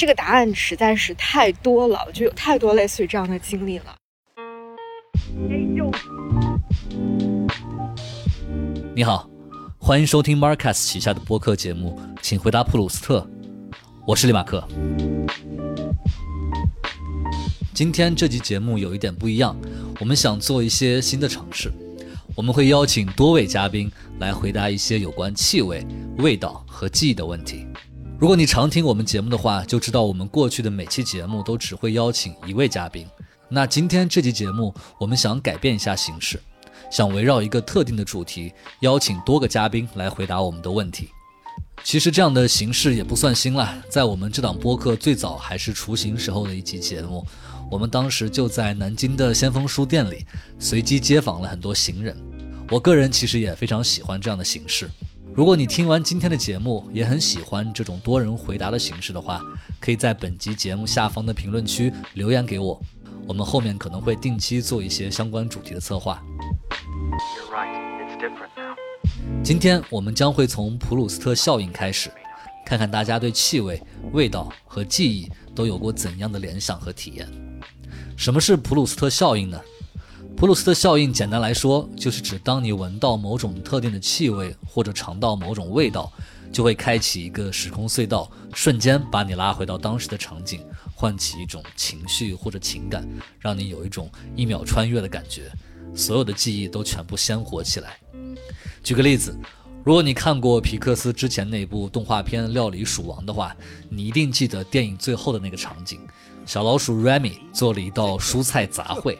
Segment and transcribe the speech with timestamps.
[0.00, 3.94] 这个答案实在是太多了，就有太多类似于这样的经历了。
[8.96, 9.28] 你好，
[9.76, 13.28] 欢迎收听 Marcus 旗下的播客节目，请回答普鲁斯特。
[14.06, 14.66] 我是李马克。
[17.74, 19.54] 今天这期节目有一点不一样，
[20.00, 21.70] 我们想做一些新的尝试。
[22.34, 25.86] 我们会邀请多位嘉宾来回答一些有关气味、
[26.16, 27.66] 味道和记忆的问题。
[28.20, 33.06] 如果你常听我们节目的话，就知道我们过去的每期节目都只会邀请一位嘉宾。
[33.48, 36.38] 那今天这期节目，我们想改变一下形式，
[36.92, 41.08] 想围绕一个特定的主题，邀请多个嘉宾来回答我们的问题。
[41.82, 47.26] 其实这样的形式也不算新了，在我们这档播客最早还是雏形时候的一期节目，
[47.70, 50.26] 我们当时就在南京的先锋书店里
[50.58, 52.14] 随机接访了很多行人。
[52.70, 54.90] 我个人其实也非常喜欢这样的形式。
[55.32, 59.40] 如果你听完今天的节目也很喜欢这种多人回答的形式的话，
[59.78, 62.78] 可以在本集节目下方的评论区留言给我，
[63.28, 66.20] 我们后面可能会定期做一些相关主题的策划。
[69.42, 72.10] 今天我们将会从普鲁斯特效应开始，
[72.66, 73.80] 看看大家对气味、
[74.12, 77.26] 味道和记忆都有过怎样的联想和体验。
[78.16, 79.58] 什么是普鲁斯特效应呢？
[80.40, 86.10] 普鲁斯特效应简单来说，就是指当你闻到某种特定的气味或者尝到某种味道，
[86.50, 93.06] 就会开启一个时空隧道，瞬间把你拉回到当时的场景，唤起一种情绪或者情感，
[93.38, 95.52] 让你有一种一秒穿越的感觉，
[95.94, 97.98] 所有的记忆都全部鲜活起来。
[98.82, 99.38] 举个例子，
[99.84, 103.54] 如果你看过皮克斯之前那部动画片《料理鼠王》的话，
[103.90, 106.00] 你一定记得电影最后的那个场景：
[106.46, 109.18] 小老鼠 Remy 做了一道蔬菜杂烩。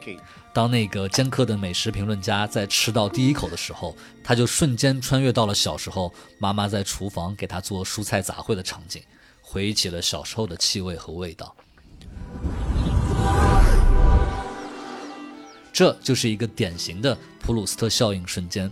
[0.53, 9.01] 当那个尖刻的美食评论家在吃到第一口的时候，他就瞬间穿越到了小时候妈妈在厨房给他做蔬菜杂烩的场景，
[9.41, 11.55] 回忆起了小时候的气味和味道。
[15.73, 18.71] 这就是一个典型的普鲁斯特效应瞬间。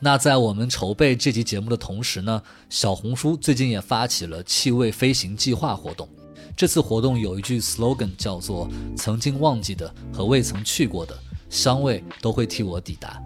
[0.00, 6.08] 那在我们筹备这期节目的同时呢，小红书最近也发起了气味飞行计划活动。
[6.56, 11.18] 这次活动有一句 slogan 叫做“曾经忘记的和未曾去过的
[11.48, 13.20] 香味都会替我抵达”。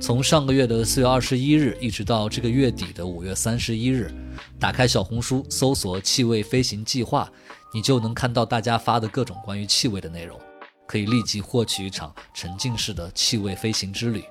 [0.00, 4.12] 从上个月的四月二十一日一直到这个月底的五月三十一日，
[4.58, 7.30] 打开小红书搜索“气味飞行计划”，
[7.72, 10.38] 你就能看到大家发的各种关于气味的内容，
[10.86, 14.22] 可以立即获取一场沉浸式的气味飞行之旅。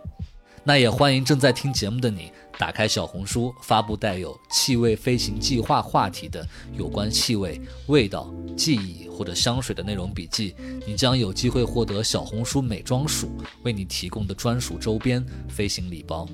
[0.64, 10.56] 那也欢迎正在听节目的你，打开小红书，发布带有“气味飞行计划”话题的有关气味、味道、记忆或者香水的内容笔记，
[10.88, 13.30] 你将有机会获得小红书美妆署
[13.64, 16.28] 为你提供的专属周边飞行礼包。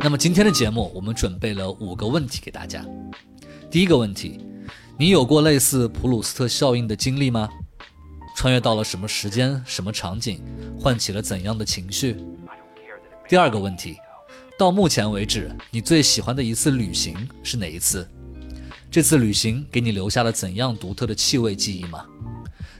[0.00, 2.84] 那么今天的节目，我们准备了五个问题给大家。
[3.70, 4.38] 第一个问题，
[4.98, 7.48] 你有过类似普鲁斯特效应的经历吗？
[8.34, 10.42] 穿越到了什么时间、什么场景，
[10.78, 12.16] 唤起了怎样的情绪？
[13.28, 13.96] 第二个问题，
[14.58, 18.08] 到目前为止，你最喜欢的一次旅行是哪一次？
[18.90, 22.04] 这次旅行给你留下了怎样独特的气味记忆吗？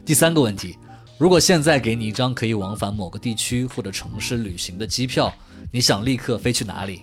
[0.05, 0.77] 第三个问题，
[1.17, 5.33] 如果现在给你一张可以往返某个地区或者城市旅行的机票，
[5.71, 7.03] 你想立刻飞去哪里？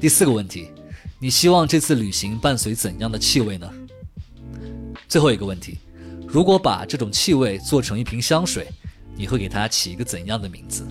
[0.00, 0.68] 第四个问题，
[1.20, 3.70] 你希望这次旅行伴随怎样的气味呢？
[5.06, 5.78] 最后一个问题。
[6.32, 8.66] 如果把这种气味做成一瓶香水，
[9.14, 10.88] 你会给它起一个怎样的名字？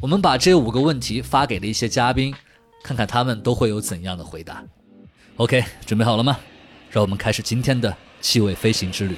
[0.00, 2.34] 我们把这五个问题发给了一些嘉宾，
[2.82, 4.64] 看看他们都会有怎样的回答。
[5.36, 6.36] OK，准备好了吗？
[6.90, 9.14] 让我们开始今天的气味飞行之旅。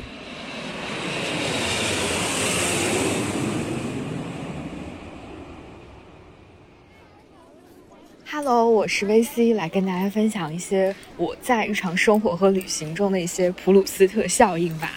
[8.30, 14.92] Hello，我是 VC，来跟大家分享一些我在日常生活和旅行中的一些普鲁斯特效应吧。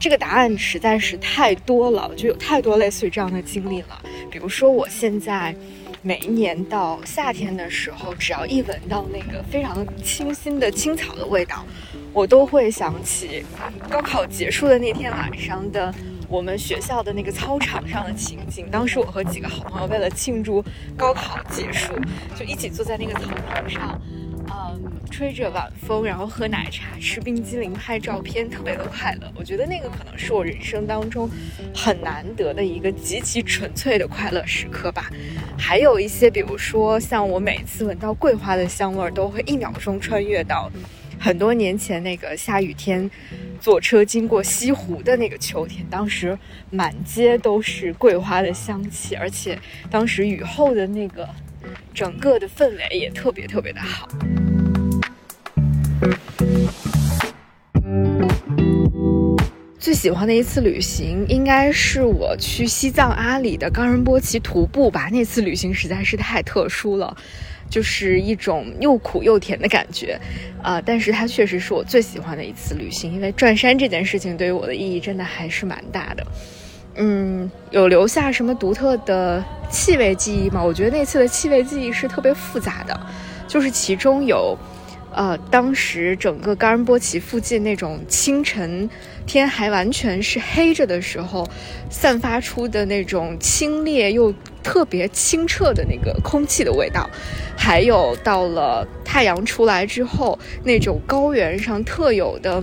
[0.00, 4.02] 这个答案实在是太多了，就有太多类似于这样的经历了。
[4.30, 5.54] 比如说，我现在
[6.00, 11.62] 每一年到夏天的时候，只要一闻到那个非常清新的青草的味道，
[12.14, 13.44] 我都会想起
[13.90, 15.94] 高考结束的那天晚上的
[16.28, 18.66] 我们学校的那个操场上的情景。
[18.70, 20.64] 当时我和几个好朋友为了庆祝
[20.96, 21.94] 高考结束，
[22.34, 24.00] 就一起坐在那个草坪上。
[24.48, 24.80] 嗯，
[25.10, 29.32] 吹着晚风，然后喝奶茶、吃冰激凌、拍照片，特别的快乐。
[29.34, 31.28] 我觉得那个可能是我人生当中
[31.74, 35.10] 很难得的一个极其纯粹的快乐时刻吧。
[35.58, 40.70] 还有一些，比如说像我每次闻到桂花的香味儿，都会一秒钟穿越到。
[41.26, 43.10] 很多年前那个下雨天，
[43.60, 46.38] 坐车经过西湖的那个秋天，当时
[46.70, 49.58] 满街都是桂花的香气，而且
[49.90, 51.28] 当时雨后的那个
[51.92, 54.06] 整个的氛围也特别特别的好。
[59.80, 65.08] 最喜欢的一次旅行，应该是我去西藏阿里的冈仁波齐徒步吧。
[65.10, 67.16] 那次旅行实在是太特殊了，
[67.68, 70.18] 就是一种又苦又甜的感觉，
[70.62, 70.80] 啊！
[70.80, 76.26] 但是它确实是我最喜欢的一次旅行，因为转山这件事情对于我的意义真的还是蛮大的。
[76.96, 80.62] 嗯，有留下什么独特的气味记忆吗？
[80.62, 82.98] 我觉得那次的气味记忆是特别复杂的，
[83.46, 84.56] 就是其中有。
[85.12, 88.86] 呃，当时整个冈仁波齐附近那种清晨
[89.26, 91.46] 天还完全是黑着的时候，
[91.90, 94.32] 散发出的那种清冽又
[94.62, 97.10] 特别清澈的那个空气的味道，
[97.56, 102.62] 还有到了太阳出来之后那种高原上特有的，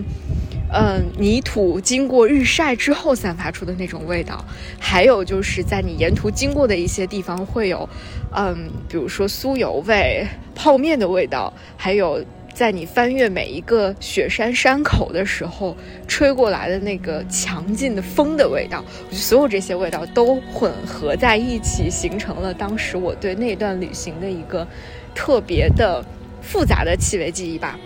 [0.74, 4.44] 嗯，泥土经过日晒之后散发出的那种味道，
[4.80, 7.88] 还有就是在你沿途经过的一些地方会有，
[8.36, 10.26] 嗯，比如说酥油味、
[10.56, 12.24] 泡面的味道，还有。
[12.54, 15.76] 在你翻越每一个雪山山口的时候，
[16.08, 24.68] 吹过来的那个强劲的风的味道，所有这些味道都混合在一起，形成了当时我对那段旅行的一个
[25.16, 26.06] 特别的
[26.42, 27.78] 复杂的气味记忆吧。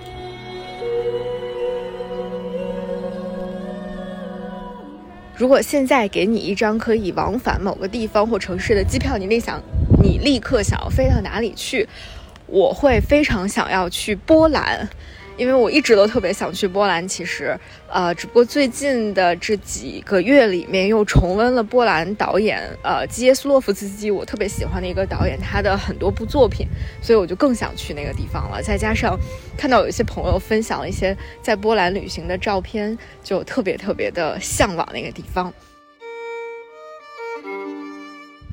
[5.37, 9.61] 如果现在给你一张可以往返某个地方或城市的机票，你立想，
[10.01, 11.87] 你立刻想要飞到哪里去？
[12.47, 14.87] 我会非常想要去波兰，
[15.37, 17.05] 因为我一直都特别想去波兰。
[17.07, 17.57] 其实，
[17.89, 26.65] 呃，只不过最近的这几个月里面又重温了波兰导演呃基耶斯洛夫斯基，我特别喜欢的一个导演，他的很多部作品，
[27.01, 28.61] 所以我就更想去那个地方了。
[28.63, 29.19] 再加上
[29.57, 35.53] 看到有一些朋友分享了一些在波兰旅行的照片，就特别特别的向往那个地方。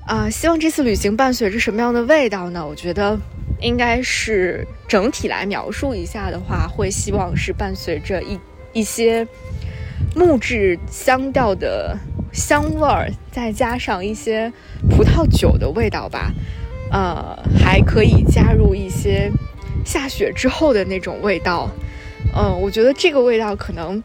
[0.07, 2.67] 啊，希望这次旅行伴随着什么样的味道呢？
[2.67, 3.19] 我觉得。
[3.61, 8.39] 应该是整体来描述一下的话，会希望是伴随着一
[8.75, 9.27] 一些
[10.15, 11.97] 木质香调的
[12.31, 14.53] 香味儿，再加上一些
[14.91, 16.31] 葡萄酒的味道吧。
[16.91, 19.31] 呃，还可以加入一些
[19.83, 21.71] 下雪之后的那种味道。
[22.37, 24.03] 嗯，我觉得这个味道可能。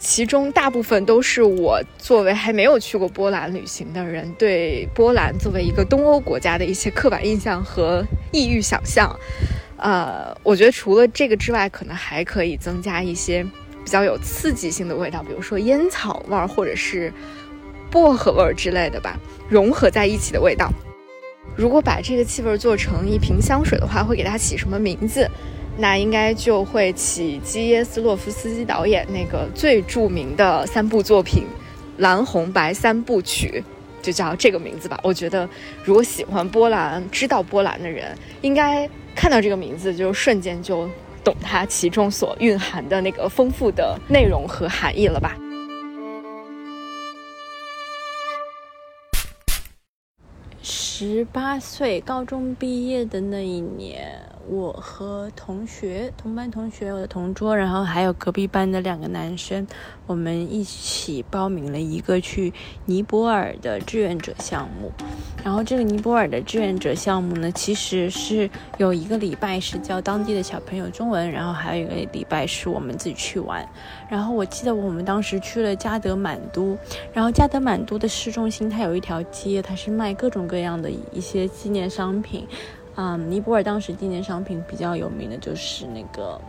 [0.00, 8.02] 其中大部分都是我作为还没有去过波兰旅行的人，对波兰作为一个东欧国家的一些刻板印象和
[8.32, 9.14] 异域想象。
[9.76, 13.44] 呃，我觉得除了这个之外，可能还可以增加一些
[13.84, 17.12] 比较有刺激性的味道，比如说烟草味儿或者是
[17.90, 19.18] 薄荷味儿之类的吧，
[19.50, 20.72] 融合在一起的味道。
[21.56, 25.28] 如果把这个气味做成一瓶香水的话，会给它起什么名字？
[25.80, 31.44] 那应该就会起基耶斯洛夫斯基导演那个最著名的三部作品
[31.96, 33.64] 《蓝红白三部曲》，
[34.04, 35.00] 就叫这个名字吧。
[35.02, 35.48] 我觉得，
[35.82, 40.86] 如果喜欢波兰、知道波兰的人，应该看到这个名字就瞬间就
[41.24, 45.34] 懂它其中所蕴含的那个丰富的内容和含义了吧。
[51.02, 54.20] 十八岁高中毕业的那一年。
[54.46, 59.66] 我和同学、同班同学、我的同桌，然后还有隔壁班的两个男生，
[60.06, 62.52] 我们一起报名了一个去
[62.84, 64.92] 尼泊尔的志愿者项目。
[65.42, 73.66] 然后这个尼泊尔的志愿者项目呢，其实是有一个礼拜是教当地的小朋友中文，然后还有一个礼拜是我们自己去玩。
[74.10, 76.76] 然后我记得我们当时去了加德满都，
[77.12, 82.46] 然后加德满都的市中心它有一条街，它是卖各种各样的一些纪念商品。
[82.96, 86.40] 嗯，尼泊尔当时纪念商品比较有名的就是那个，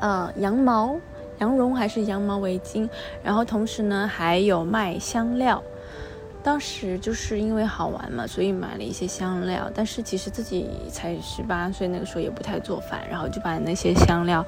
[0.00, 0.94] 呃，羊毛、
[1.38, 2.86] 羊绒还是羊毛围巾，
[3.24, 5.62] 然后同时呢还有卖香料。
[6.42, 9.70] 当时就是因为好玩嘛，所以买了一些香料。
[9.74, 14.42] 但是其实自己才十八岁，那个时候也不太做饭，然后就把那些香料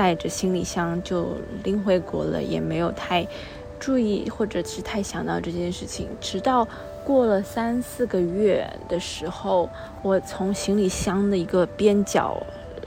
[0.00, 3.26] 带着行李箱就拎回国了，也没有太
[3.78, 6.66] 注意或者是太想到这件事情，直到。
[7.02, 9.68] 过了三四个月的时候，
[10.02, 12.40] 我从行李箱的一个边角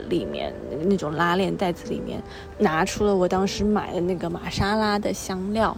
[0.08, 0.54] 里面
[0.84, 2.22] 那种拉链袋子里面
[2.58, 5.76] 拿出了我当时买的那个玛莎拉的香料，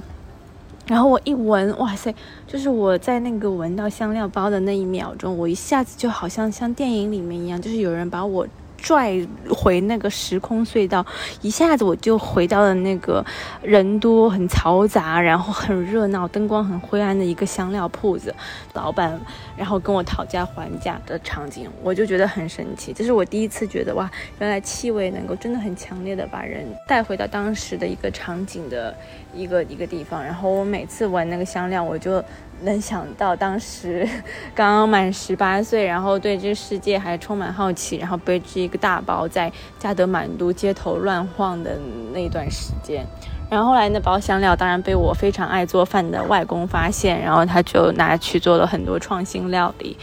[0.87, 2.15] 然后我一闻，哇塞！
[2.47, 11.05] 就是我在那个闻到香料包的那一秒钟，我一下子就好像像电影里面一样，就是有人把我拽回那个时空隧道，
[11.43, 13.25] 一下子我就回到了那个
[13.63, 18.35] 人多、很嘈杂，然后很热闹、灯光很灰暗的一个香料铺子，
[18.75, 19.19] 老板
[19.57, 22.93] 然后跟我讨价还价的场景，我就觉得很神奇。
[22.93, 28.95] 这是我第一次觉得哇，原来气味能够真的很强烈的把人带回到当时的一个场景的
[29.35, 30.23] 一个一个地方。
[30.23, 32.23] 然后我每次闻那个香料，我就。
[32.63, 34.09] 能想到当时
[34.55, 41.79] 刚 刚满十八岁，然后对这个世界还充满好奇，然后背着一个大包在加德满都街头乱晃的
[42.13, 43.07] 那段时间。
[43.51, 49.97] 然后后来那包香料当然被我非常爱做饭的外公发现，然后他就拿去做了很多创新料理。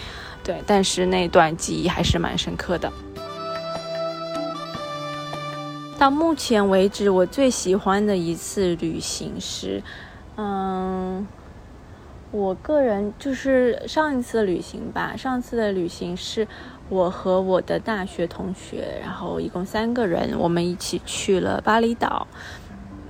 [0.43, 2.91] 对，但是那段记忆还是蛮深刻的。
[5.97, 9.81] 到目前为止，我最喜欢的一次旅行是，
[10.37, 11.25] 嗯。
[12.33, 16.47] 我个人就是上一次旅行吧，上次的旅行是
[16.89, 22.25] 我和我的大学同学，然后一共三个人，我们一起去了巴厘岛。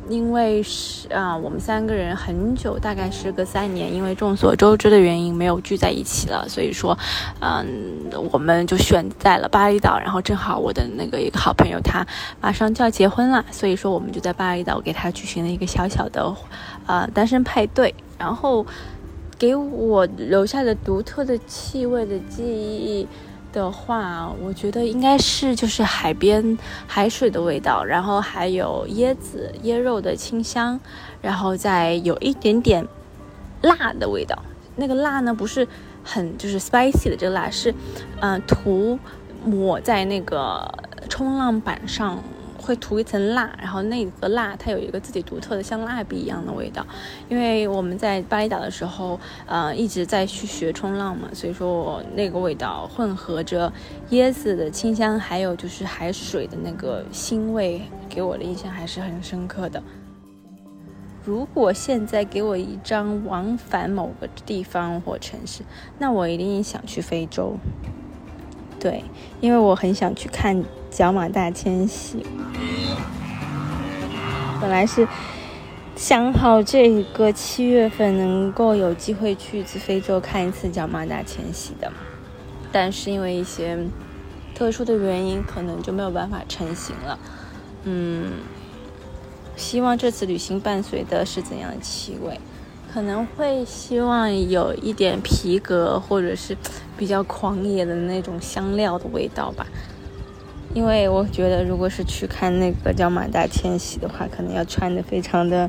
[0.09, 6.97] 因为是啊，我们三个人很久，大概是个三年，因为众所周知的原因没有聚在一起了，所以说，
[7.39, 7.65] 嗯，
[8.29, 9.97] 我们就选在了巴厘岛。
[9.97, 12.05] 然后正好我的那个一个好朋友他
[12.41, 16.35] 马上就要结婚了，所以说我们就在巴厘岛给他举行了一个小小的，
[16.85, 17.95] 呃，单身派对。
[18.17, 18.65] 然后。
[19.43, 23.05] 给我留下的独特的气味的记忆
[23.51, 26.57] 的话，我觉得应该是就是海边
[26.87, 30.79] 海水的味道，然后还有椰子椰肉的清香，
[31.21, 32.87] 然后再有一点点
[33.61, 34.41] 辣的味道。
[34.77, 35.67] 那个辣呢，不是
[36.05, 37.75] 很就是 spicy 的这个辣，是
[38.21, 38.97] 嗯涂
[39.43, 40.73] 抹在那个
[41.09, 42.23] 冲浪板上。
[42.63, 46.85] 会涂一层蜡，然后那个蜡它有一个自己独特的像蜡笔一样的味道。
[47.29, 53.71] 因为我们在巴厘岛的时候，呃，一直在去学冲浪嘛，所以说我那个味道混合着
[54.11, 59.83] 椰子的清香，还有就是海水的那个腥味，给我的印象还是很深刻的。
[61.25, 65.63] 如果现在给我一张往返某个地方或城市，
[65.99, 67.55] 那我一定想去非洲。
[68.83, 69.01] 对，
[69.39, 70.61] 因为我很想去看
[70.91, 72.25] 角马大迁徙。
[74.59, 75.07] 本来是
[75.95, 81.89] 想好这个七月份能够有机会去一次非洲看一次角马大迁徙的，
[82.73, 83.77] 但是因为一些
[84.53, 87.17] 特殊的原因，可能就没有办法成行了。
[87.85, 88.33] 嗯，
[89.55, 92.37] 希望这次旅行伴随的是怎样的气味？
[92.93, 96.55] 可能会希望有一点皮革，或者是
[96.95, 99.65] 比较狂野的那种香料的味道吧。
[100.75, 105.67] 因为我觉得，如果是去看那个叫马大迁徙的话，可能要穿的非常的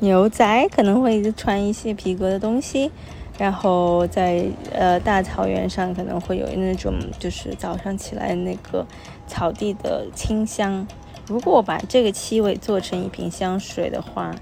[0.00, 2.90] 牛仔，可能会穿一些皮革的东西。
[3.36, 8.86] 然后在呃大草原上，可能会有那种就是早上起来那个
[9.26, 10.86] 草地的清香。
[11.26, 14.34] 如果把这个气味做成一瓶香水的话。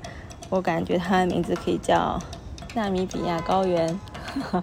[0.51, 2.21] 我感觉它的名字可以叫
[2.75, 3.99] 纳米比亚高原。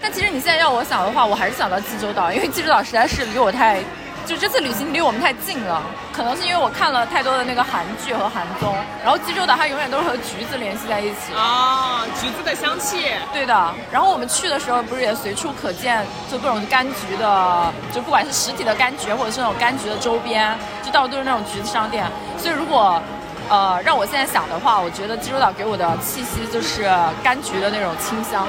[0.00, 3.80] 但其实你现在让我想的话，我还是想到济州岛，因为济州岛实在是离我太。
[4.26, 8.72] 就这次旅行离我们太近了，可能是因为我看了太多的那个韩剧和韩综，
[9.02, 13.06] 然后济州岛它永远都是和橘子联系在一起啊，橘子的香气。
[13.32, 22.06] 对的，然后我们去的时候不是也随处可见，就各种柑橘的，就不管是实体的柑橘，或者是那种柑橘的周边，就到处都是那种橘子商店。
[22.38, 23.02] 所以如果，
[23.48, 26.84] 呃，让我现在想的话，我觉得济州岛给我的气息就是
[27.24, 28.46] 柑橘的那种清香。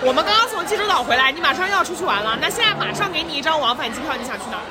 [0.00, 2.38] 我们刚刚从济州岛回来，你马上又要出去玩了。
[2.40, 4.62] 那现在马上给你一张往返机票，你想去哪儿？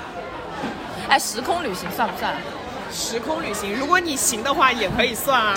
[1.10, 2.34] 哎，时空旅行算不算？
[2.92, 5.54] 时空旅行，如果你行的话，也可以算啊。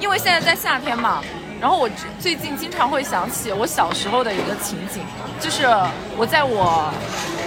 [0.00, 1.22] 因为现在在夏天嘛，
[1.60, 5.00] 然后我最近经常会想起我小时候的一个情景，
[5.40, 5.66] 就是
[6.16, 6.92] 我在我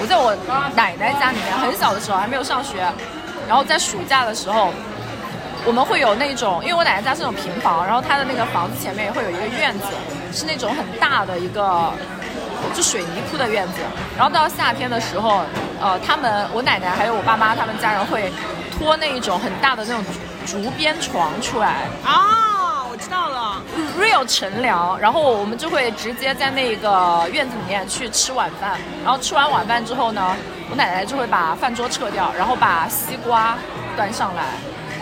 [0.01, 0.34] 我在我
[0.75, 2.78] 奶奶家里面，很小的时候还没有上学，
[3.48, 4.72] 然后在暑假的时候。
[5.66, 9.86] 我们会有那种，因为我奶奶家是那种平房，然后她的那个房子前面也会有一个院子，
[10.34, 11.92] 是那种很大的一个，
[12.74, 13.82] 就水泥铺的院子。
[14.18, 15.42] 然后到夏天的时候，
[15.82, 18.32] 呃，他们我奶奶还有我爸妈他们家人会
[18.78, 20.04] 拖那一种很大的那种
[20.46, 21.88] 竹编床出来。
[22.06, 23.62] 啊，我知道了
[24.00, 24.98] ，real 乘凉。
[24.98, 28.80] 然后我们就会直接在那个院子里面去吃晚饭。
[29.04, 30.36] 然后吃完晚饭之后呢，
[30.70, 33.58] 我奶奶就会把饭桌撤掉，然后把西瓜
[33.96, 34.44] 端上来。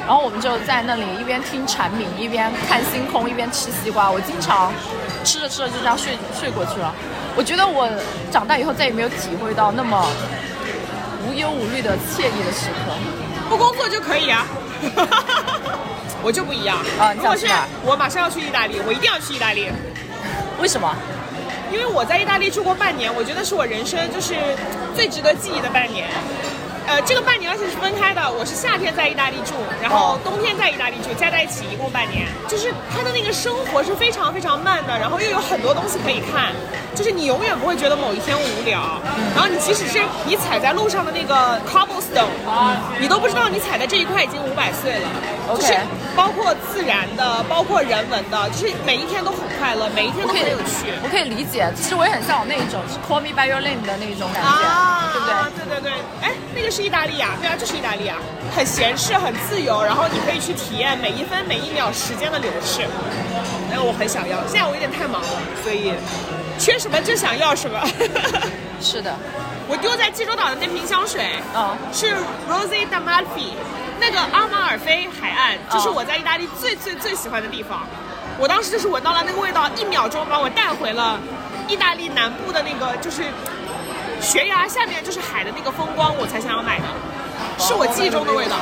[0.07, 4.09] 然后我们就在那里一边听蝉鸣，一边看星空，一边吃西瓜。
[4.09, 4.71] 我经常
[5.25, 6.95] 吃着吃着就这样睡睡过去了。
[7.35, 7.89] 我觉得我
[8.31, 10.07] 长大以后再也没有体会到那么
[11.27, 12.95] 无忧无虑的惬意的时刻。
[13.49, 14.47] 不工作就可以啊，
[16.23, 17.11] 我就不一样啊！
[17.11, 17.65] 你想去哪？
[17.83, 19.69] 我马上要去意大利，我一定要去意大利。
[20.61, 20.95] 为什么？
[21.69, 24.35] 因为我在意大利住过半年，我觉得是我人生就是
[24.95, 26.07] 最值得记忆的半年。
[26.87, 32.25] 呃，这个半年而且是分开的，我是夏天在意大利住，然后冬天在意大利住，加在一起一共半年。
[32.47, 36.55] 就是他的那个生活是非常非常慢的，然后又有很多东西可以看，
[36.95, 39.01] 就是你永远不会觉得某一天无聊。
[39.35, 42.31] 然后你即使是你踩在路上的那个 cobblestone，
[43.01, 45.09] 你都不知道你踩的这一块已经五百岁了。
[45.55, 45.73] 就是
[46.15, 50.91] 包括自然的，包括人文的，就是每一天都很快乐，每一天都很有趣。
[51.03, 55.33] 我可以理解，其实我也很向往那一种，是 Call Me by Your Name 的那种感觉，啊，对不对？
[55.55, 58.17] 对对对，哎，那个是意大利啊，对啊，就是意大利啊，
[58.55, 62.85] 很闲适，很自由，然后你可以去体验每一分每一秒时间的流逝。
[63.69, 65.29] 那个我很想要，现在我有点太忙了，
[65.63, 65.93] 所以
[66.57, 67.79] 缺什么就想要什么。
[68.81, 69.13] 是的，
[69.69, 72.15] 我丢在济州岛的那瓶香水，嗯是
[72.49, 73.51] Rose d'Amalfi，
[73.99, 77.81] 那个阿马尔菲海岸，这是我在意大利最最最喜欢的地方。
[78.39, 81.19] 我当时就是闻到了那个味道，一秒钟把我带回了
[81.67, 83.23] 意大利南部的那个就是
[84.21, 86.85] 悬崖下面就是海的那个风光，我才想要买的，
[87.59, 88.55] 是我记忆中的味道。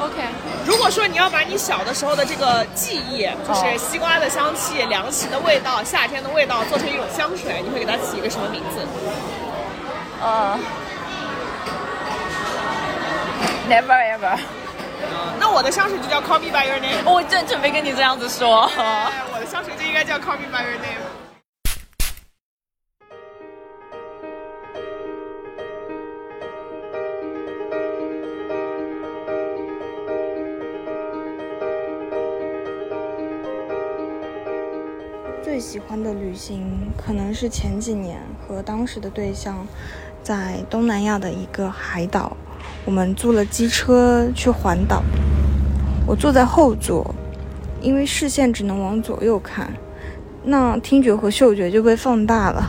[0.00, 0.22] ，OK，
[0.64, 8.80] 如果说你要把你小的时候的这个记忆，就是西瓜的香气、凉席的味道、夏天的味道，做成一种香水，你会给它起一个什么名字？
[10.20, 10.58] 呃
[13.68, 14.38] ，Never ever，
[15.38, 17.10] 那我的香水就叫 Call Me by Your Name。
[17.10, 18.62] 我正准备跟你这样子说。
[18.76, 21.18] 哎， 我的香水就应该叫 Call Me by Your Name。
[35.42, 39.66] 最喜欢的旅行可能是前几年和当时的对象
[40.22, 42.36] 在东南亚的一个海岛，
[42.84, 45.02] 我们租了机车去环岛。
[46.06, 47.14] 我坐在后座，
[47.80, 49.72] 因为视线只能往左右看，
[50.44, 52.62] 那听觉和嗅觉就被放大了。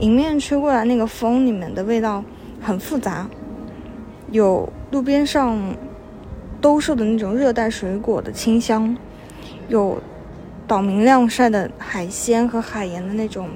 [0.00, 2.22] 迎面吹过来那个风里面的味道
[2.60, 3.26] 很复杂，
[4.30, 5.58] 有路边上
[6.60, 8.96] 兜售的那种热带水果的清香，
[9.68, 10.02] 有
[10.66, 13.48] 岛明晾晒的海鲜和海盐的那种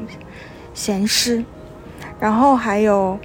[0.75, 1.43] 咸湿，
[2.21, 3.19] 然后还有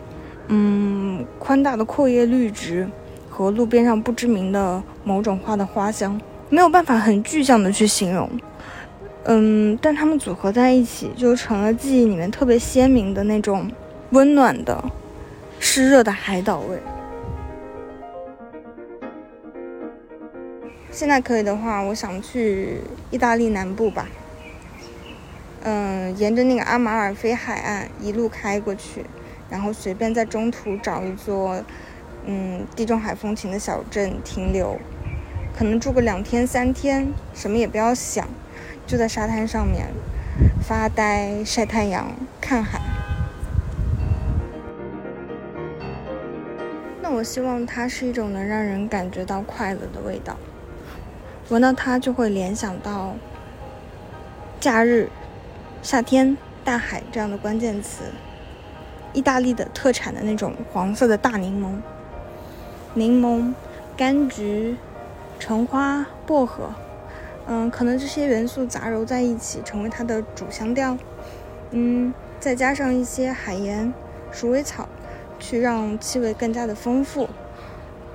[0.47, 2.88] 嗯宽大的阔叶绿植
[3.29, 6.19] 和路边上不知名的某种花的花香，
[6.50, 8.29] 没有办法很具象的去形容。
[9.25, 13.72] 嗯，但它们组合在一起，就成了记忆里面特别鲜明的那种
[14.11, 14.83] 温暖的、
[15.59, 16.77] 湿热的海岛味。
[20.91, 24.05] 现在可以的话，我想去意大利南部吧。
[25.65, 29.05] 嗯，沿着那个阿马尔菲海岸一路开过去，
[29.49, 31.63] 然后随便在中途找一座，
[32.25, 34.77] 嗯，地中海风情的小镇停留，
[35.57, 38.27] 可能住个两天三天，什么也不要想，
[38.85, 39.87] 就在沙滩上面
[40.61, 42.81] 发呆、晒太阳、看海。
[47.01, 50.35] 那我希望它是一种能让人感觉到快乐的味道。
[51.49, 53.15] 闻到它就会联想到
[54.59, 55.09] 假日、
[55.83, 58.05] 夏天、大海这样的关键词。
[59.11, 61.74] 意大利的特产的那种黄色的大柠檬，
[62.93, 63.53] 柠檬、
[63.98, 64.77] 柑橘、
[65.37, 66.74] 橙花、薄荷，
[67.48, 70.98] 嗯，可能这些元素杂糅在一起，成为它的主香调。
[71.72, 73.93] 嗯，再加上一些海盐、
[74.31, 74.87] 鼠尾草，
[75.37, 77.27] 去让气味更加的丰富。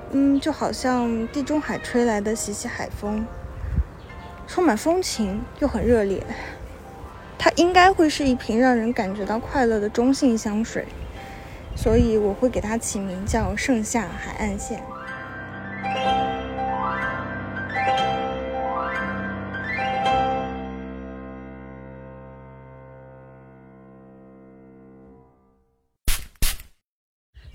[0.09, 3.27] 嗯，就好像地中海吹来的习习海风，
[4.47, 6.23] 充满风情又很热烈。
[7.41, 10.85] 它应该会是一瓶让人感觉到快乐的中性香水，
[11.73, 14.83] 所以我会给它起名叫盛夏海岸线。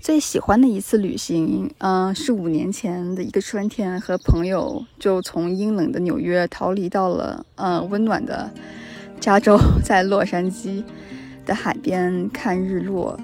[0.01, 8.51] 最喜欢的一次旅行，嗯、是五年前的一个春天，和朋友就从阴冷的纽约逃离到了呃温暖的
[9.25, 10.83] 加州， 在洛杉矶
[11.47, 13.19] 的海边看日落，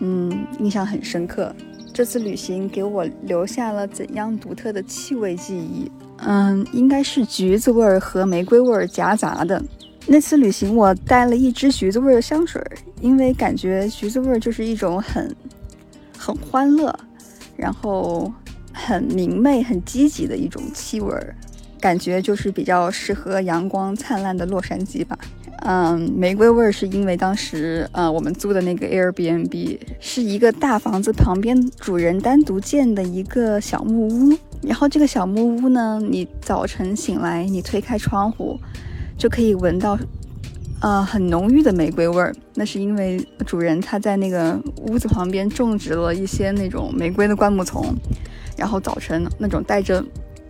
[0.00, 1.54] 嗯，印象很深刻。
[1.92, 5.92] 这次旅行给我留下了怎样独特的气味记忆？
[6.24, 9.62] 嗯，应该是橘子味儿和玫瑰味儿夹杂的。
[10.06, 12.58] 那次旅行我带了一支橘子味儿的香水，
[13.02, 15.36] 因为感觉橘子味儿就是一种很
[16.16, 16.98] 很欢乐，
[17.58, 18.32] 然后
[18.72, 21.36] 很明媚、很积极的一种气味儿，
[21.82, 25.18] 感觉就是比较适合阳光灿烂的洛杉矶吧。
[25.64, 38.58] 嗯，玫瑰味儿是因为当时呃我们租的那个 Airbnb 是一个大房子旁边主人单独建的一个小木屋，然后这个小木屋呢，你早晨醒来，你推开窗户，
[39.18, 39.98] 就可以闻到
[40.80, 42.34] 呃，很浓郁的玫瑰味儿。
[42.54, 47.84] 那是因为主人他在那个屋子旁边种植了一些那种玫瑰的灌木丛，
[48.56, 50.04] 然后早晨那种带着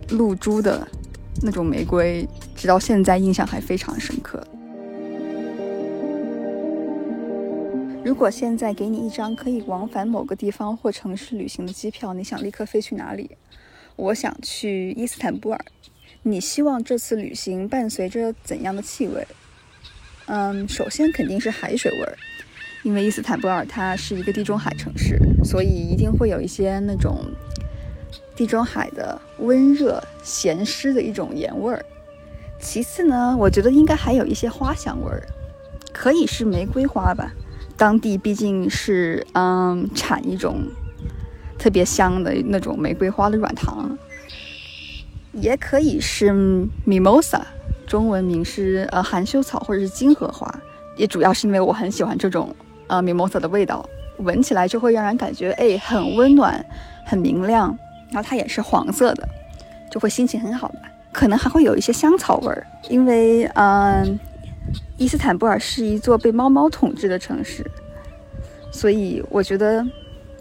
[0.09, 0.87] 露珠的
[1.41, 4.45] 那种玫瑰，直到现在印象还非常深刻。
[8.05, 13.31] 如果现在给你一张可以往返某个地方或城市旅行的机票，你想立刻飞去哪里？
[13.95, 15.65] 我想去伊斯坦布尔。
[16.23, 19.27] 你希望这次旅行伴随着怎样的气味？
[20.25, 22.15] 嗯，首先肯定是海水味儿，
[22.83, 27.25] 因为伊斯坦布尔它是一个地中海城市，所以一定会有一些那种
[28.35, 31.85] 地中海的温热、咸湿的一种盐味儿。
[32.59, 35.21] 其次呢，我觉得应该还有一些花香味儿，
[35.91, 37.33] 可以是玫瑰花吧。
[37.75, 40.63] 当地毕竟是嗯产一种
[41.57, 43.97] 特别香的那种玫瑰花的软糖，
[45.33, 46.31] 也可以是
[46.87, 47.41] mimosa，
[47.87, 50.47] 中文名是呃含羞草或者是金荷花，
[50.95, 52.55] 也主要是因为我很喜欢这种
[52.87, 53.83] 呃 mimosa 的味道，
[54.17, 56.63] 闻起来就会让人感觉哎很温暖、
[57.05, 57.77] 很明亮，
[58.13, 59.27] 然后它也是黄色的，
[59.91, 60.79] 就会心情很好吧。
[61.11, 64.19] 可能还会有一些香草味儿，因为嗯。
[64.97, 67.69] 伊斯坦布尔是一座被猫猫统治的城市，
[68.71, 69.85] 所以我觉得，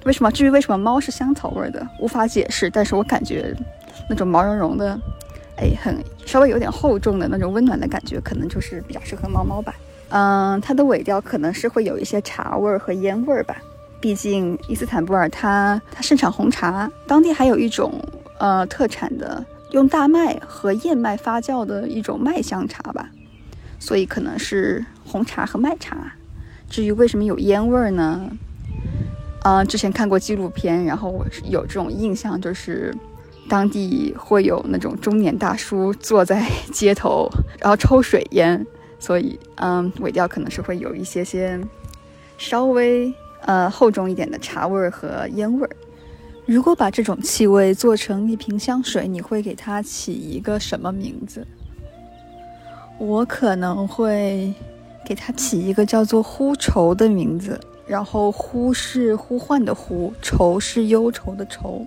[0.04, 2.70] 为什么至于为什么猫是香草味儿的，无法解释。
[2.70, 3.52] 但是我感觉
[4.08, 4.96] 那种毛茸茸的，
[5.56, 9.74] 哎，很稍微有点厚重的那种温暖的感觉，可能就是比较适合猫猫吧。
[10.10, 13.56] 嗯，它的尾调可能是会有一些茶味儿和烟味儿吧。
[14.02, 17.98] 毕竟伊斯坦布尔它它盛产红茶，当地还有一种
[18.38, 23.08] 呃特产的用大麦和燕麦发酵的一种麦香茶吧。
[23.78, 26.12] 所以可能是红茶和麦茶。
[26.68, 28.28] 至于为什么有烟味儿呢？
[29.42, 32.94] 啊，之前看过纪录片，然后我有这种印象，就是
[33.48, 37.28] 当地会有那种中年大叔坐在街头，
[37.60, 38.64] 然后抽水烟，
[38.98, 41.60] 所以嗯，尾调可能是会有一些些
[42.38, 43.12] 稍微
[43.46, 45.70] 呃厚重一点的茶味儿和烟味儿。
[46.44, 51.46] 如果把这种气味做成一瓶香水，你会给它起一个什么名字？
[52.98, 54.52] 我可能会
[55.04, 61.86] 给它起一个叫做“呼愁”的名字，然后“呼”是呼唤的“呼”，“愁”是忧愁的“愁”。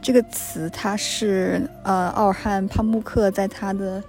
[0.00, 4.02] 这个词它是呃奥尔汉·帕慕克在他的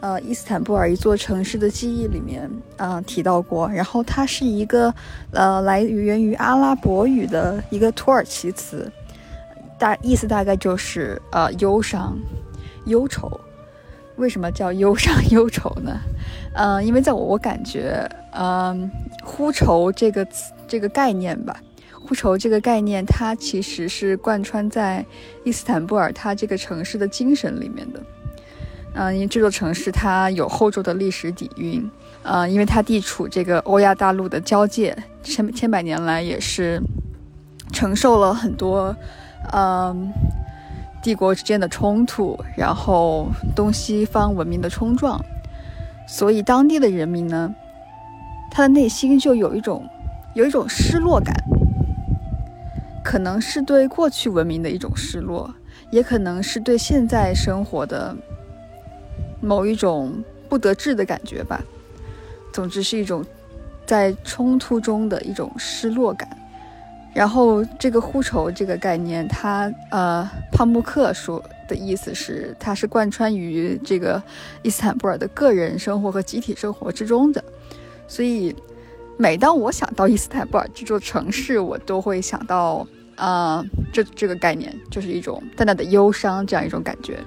[0.00, 4.92] 呃伊斯坦布尔一座城市的记忆里面啊提到过，然后它是一个
[5.32, 8.90] 呃来源于阿拉伯语的一个土耳其词，
[9.78, 12.16] 大意思大概就是呃忧伤、
[12.86, 13.40] 忧愁。
[14.16, 16.00] 为什么叫忧伤忧愁呢？
[16.54, 18.90] 嗯，因为在我我感觉，嗯，
[19.22, 21.56] 呼愁这个词这个概念吧，
[21.92, 25.06] 呼愁这个概念，它其实是贯穿在
[25.44, 28.02] 伊斯坦布尔它这个城市的精神里面的。
[28.98, 31.88] 嗯，因为这座城市它有厚重的历史底蕴，
[32.24, 36.82] 呃，因为它地处这个欧亚大陆的交界，千千百年来也是
[37.72, 38.94] 承受了很多，
[39.52, 40.12] 嗯。
[41.00, 45.24] 帝国之间的冲突，然后东西方文明的冲撞，
[46.08, 47.54] 所以当地的人民呢，
[48.50, 49.88] 他的内心就有一种
[50.34, 51.32] 有一种失落感，
[53.04, 55.54] 可能是对过去文明的一种失落，
[55.92, 58.14] 也可能是对现在生活的
[59.40, 61.62] 某一种不得志的感觉吧。
[62.52, 63.24] 总之是一种
[63.86, 66.28] 在冲突中的一种失落感。
[67.14, 74.22] 然后这个呼愁这个概念，它呃，帕慕克说的意思是，它是贯穿于这个
[74.62, 77.42] 伊斯坦布尔的个人生活和集体生活之中的。
[78.06, 78.54] 所以，
[79.16, 87.18] 每当我想到伊斯坦布尔这座城市，我都会想到啊，这这个概念就是一种淡淡的忧伤这样一种感觉。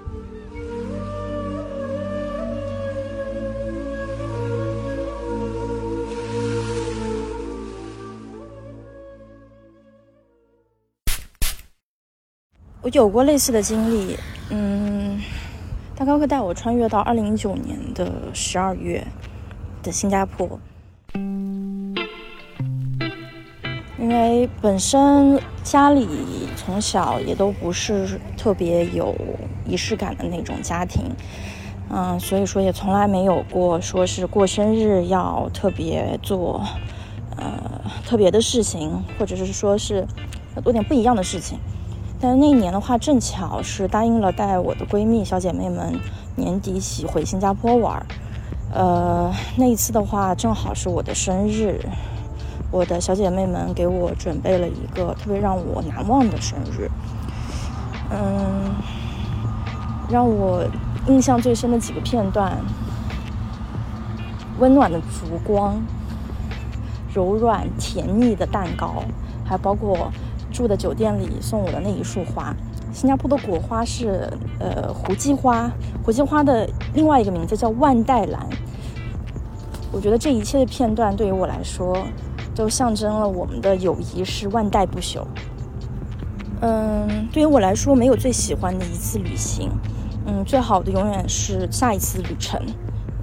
[12.91, 14.17] 有过类似的经历，
[14.49, 15.21] 嗯，
[15.95, 19.05] 大高会带我穿越到二零一九年的十二月
[19.81, 20.59] 的新加坡，
[23.97, 26.05] 因为本身家里
[26.57, 29.15] 从小也都不是特别有
[29.65, 31.03] 仪式感的那种家庭，
[31.89, 36.61] 嗯，所以说也从来没有过说是过生日要特别做
[37.37, 40.05] 呃特别的事情，或者是说是
[40.57, 41.57] 要做点不一样的事情。
[42.21, 45.99] 但那一年的话，正巧是答应了带我的闺蜜小姐妹们
[46.35, 48.05] 年底一起回新加坡玩儿。
[48.71, 51.83] 呃，那一次的话，正好是我的生日，
[52.69, 56.89] 我的小姐妹们给我准备了一个特别让我难忘的生日。
[58.11, 58.71] 嗯，
[60.07, 60.63] 让我
[61.07, 62.55] 印象最深的几个片段，
[64.59, 65.81] 温暖的烛光、
[67.11, 69.03] 柔软甜腻的蛋糕，
[69.43, 70.11] 还包括
[70.61, 72.55] 住的酒店里送我的那一束花。
[72.93, 75.71] 新加坡的国花是呃胡姬花，
[76.03, 78.47] 胡姬花的另外一个名字叫万代兰。
[79.91, 81.97] 我觉得这一切的片段对于我来说，
[82.53, 85.23] 都象征了我们的友谊是万代不朽。
[86.61, 89.71] 嗯，对于我来说，没有最喜欢的一次旅行，
[90.27, 92.61] 嗯，最好的永远是下一次旅程。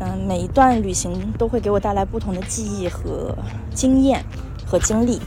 [0.00, 3.36] 嗯，每一段旅行都会给我带来不同的记忆和
[3.72, 4.24] 经验
[4.66, 5.20] 和经历。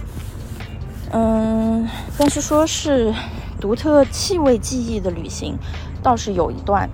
[1.14, 3.14] 嗯，但是说是
[3.60, 5.58] 独特气味记忆的旅行，
[6.02, 6.90] 倒是有一段。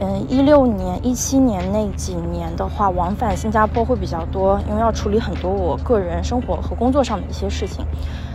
[0.00, 7.86] 嗯，一六年、一七年那几年的话，往返新加坡会比较多，因为要处理很多我个人生活和工作上的一些事情。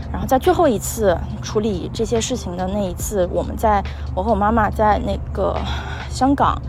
[0.10, 3.84] 然后在最后一次处理这些事情的那一次，我们在
[4.16, 5.54] 我和我妈妈在那个
[6.10, 6.60] 香港，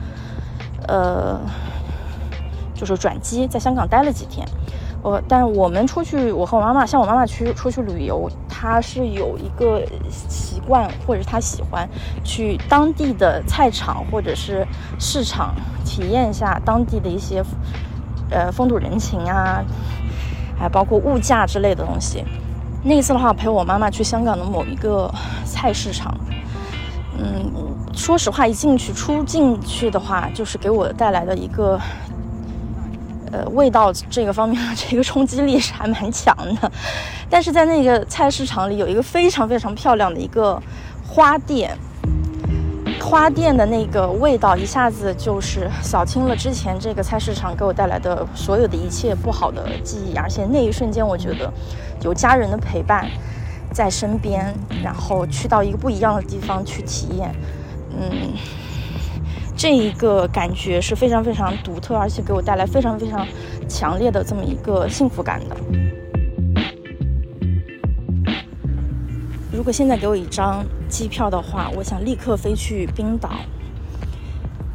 [0.89, 1.39] 呃，
[2.75, 4.45] 就是转机在香港待了几天。
[5.03, 11.89] 我，但我们出去，我和我妈妈，像我妈妈去出去旅游，她是有一个习惯，或者她喜欢
[12.23, 14.67] 去当地的菜场或者是
[14.99, 15.55] 市场
[15.87, 17.43] 体验一下当地的一些，
[18.31, 19.65] 呃，风土人情啊，
[20.59, 22.23] 还包括物价之类的东西。
[22.83, 25.11] 那一次的话，陪我妈妈去香港的某一个
[25.47, 26.15] 菜市场，
[27.17, 27.51] 嗯，
[27.95, 31.81] 说实话，一进去出进去的话，就是给我带来的一个。
[33.33, 36.73] 呃，味道这个方面的 这个冲击力是还蛮强的，
[37.29, 40.61] 但是在那个菜市场里有一个非常非常漂亮的一个
[41.07, 41.77] 花店，
[43.01, 51.53] 花店的那个味道一下子就是扫清了之前这个菜市场给我带来的所有的一切不好的记忆，而且那一瞬间我觉得
[52.03, 53.09] 有家人的陪伴
[53.73, 57.33] 在身边，然后去到一个不一样的地方去体验，
[57.97, 58.33] 嗯。
[59.61, 63.27] 这一个感觉是非常非常独特，而且给我带来非常非常
[63.69, 65.57] 强烈的这么一个幸福感的。
[69.53, 73.33] 如果现在给我一张机票的话，我想立刻飞去冰岛。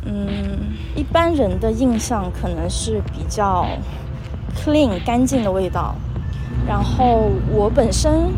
[0.06, 3.66] 嗯，一般人的印象可能是比较
[4.56, 5.96] clean 干净的味道，
[6.68, 8.30] 然后我本身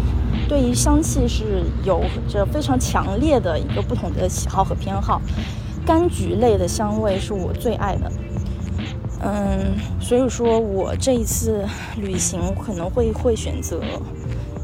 [0.47, 5.21] 对于香气是有着非常强烈的一个不同的喜好和偏好。
[5.87, 8.11] 柑橘类的香味是我最爱的，
[9.21, 13.79] 嗯，所以说我这一次旅行可能会会选择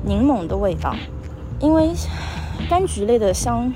[0.03, 0.93] 柠檬的味道，
[1.61, 1.91] 因为
[2.69, 3.71] 柑橘类的香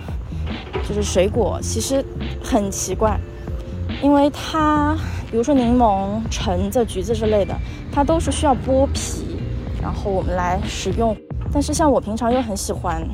[0.86, 2.04] 就是水果，其实
[2.44, 3.18] 很奇怪，
[4.04, 4.98] 因为它
[5.32, 7.56] 比如说柠檬、橙子、橘子之类的，
[7.94, 9.24] 它都是需要剥皮，
[9.82, 11.16] 然后我们来食用，
[11.54, 13.08] 但是像我平常又很喜欢。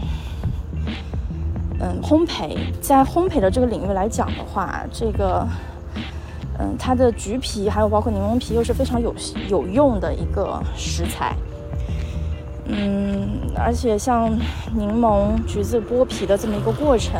[1.84, 5.46] 嗯，烘焙在烘焙的这个领域来讲的话，这个，
[6.58, 9.14] 嗯，它的橘皮还有包括柠檬皮又是非常有
[9.50, 11.36] 有用的一个食材。
[12.68, 14.32] 嗯，而且像
[14.74, 17.20] 柠檬、橘子剥皮的这么一个过程，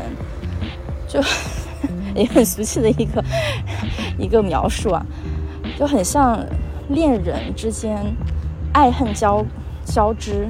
[1.06, 1.20] 就
[2.16, 3.22] 也很俗气的一个
[4.18, 5.06] 一个描述啊，
[5.78, 6.40] 就很像
[6.88, 8.02] 恋人之间
[8.72, 9.46] 爱恨交
[9.84, 10.48] 交织，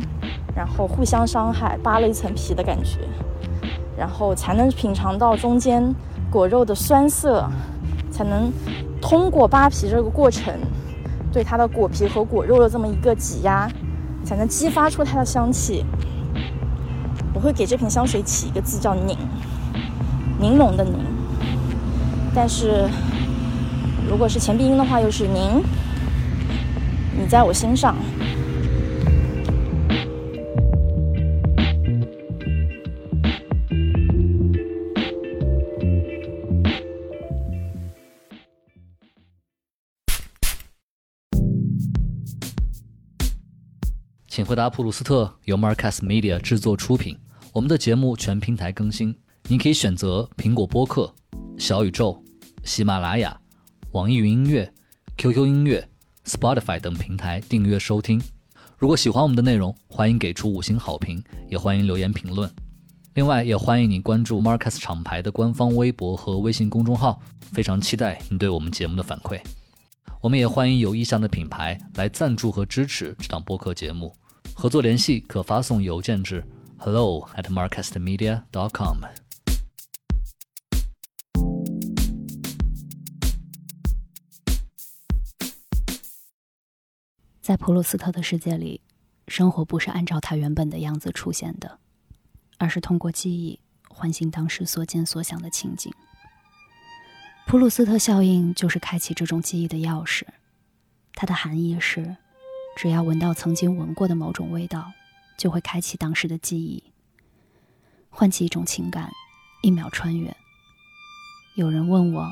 [0.56, 3.00] 然后互相伤害，扒了一层皮的感觉。
[3.98, 5.94] 然后才能品尝到中间
[6.30, 7.48] 果肉的酸涩，
[8.12, 8.52] 才能
[9.02, 10.54] 通过扒皮这个过程，
[11.32, 13.70] 对它的果皮和果肉的这么一个挤压，
[14.26, 15.86] 才能激发出它的香气。
[17.34, 19.18] 我会给这瓶香水起一个字叫“柠”，
[20.40, 20.94] 柠檬的“柠”。
[22.34, 22.88] 但是
[24.10, 25.64] 如果是前鼻音的话，又是“您”，
[27.20, 27.96] 你在我心上。
[44.34, 47.16] 请回答普鲁斯特由 Marcus Media 制作出品。
[47.52, 49.16] 我们的节目全平台更新，
[49.48, 51.14] 你可以选择苹果播客、
[51.56, 52.20] 小宇宙、
[52.64, 53.40] 喜马拉雅、
[53.92, 54.74] 网易云音乐、
[55.18, 55.88] QQ 音乐、
[56.26, 58.20] Spotify 等平台订阅收听。
[58.76, 62.50] 如果喜欢我们的内容，欢迎给出五星好评，也欢迎留言评论。
[63.14, 69.40] 另外，也欢迎你关注 Marcus 厂牌的官方微博和微信公众号，非常期待你对我们节目的反馈。
[70.22, 74.12] 我们也欢迎有意向的品牌来赞助和支持这档播客节目。
[74.56, 76.44] 合作联系可发送邮件至
[76.78, 78.98] hello at marketmedia dot com。
[87.42, 88.80] 在普鲁斯特的世界里，
[89.28, 91.80] 生活不是按照他原本的样子出现的，
[92.58, 95.92] 而是通过记忆唤醒当时所见所想的情景。
[97.46, 100.26] 普鲁斯特效应就是开启这种记忆的钥匙。
[101.14, 102.16] 它的含义是，
[102.76, 104.92] 只要闻到曾经闻过的某种味道，
[105.38, 106.84] 就会开启当时的记忆，
[108.10, 109.12] 唤起一种情感，
[109.62, 110.36] 一秒穿越。
[111.56, 112.32] 有人问我，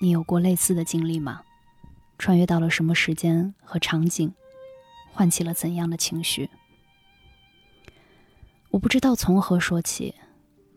[0.00, 1.42] 你有过类似的经历吗？
[2.18, 4.32] 穿越到了什么时间和场景，
[5.12, 6.50] 唤起了怎样的情绪？
[8.70, 10.14] 我不知道从何说起。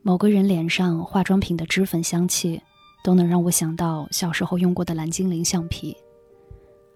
[0.02, 2.62] 某个人脸上化妆品的脂粉香气，
[3.04, 5.98] 都能让我想到小时候用过的蓝精灵橡皮，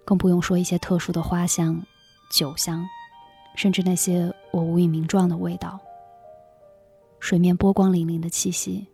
[0.06, 1.84] 更不用说一些特殊的花香、
[2.30, 2.84] 酒香，
[3.56, 5.78] 甚至那些我无以名状的味道。
[7.20, 8.86] 水面波光粼粼的气息，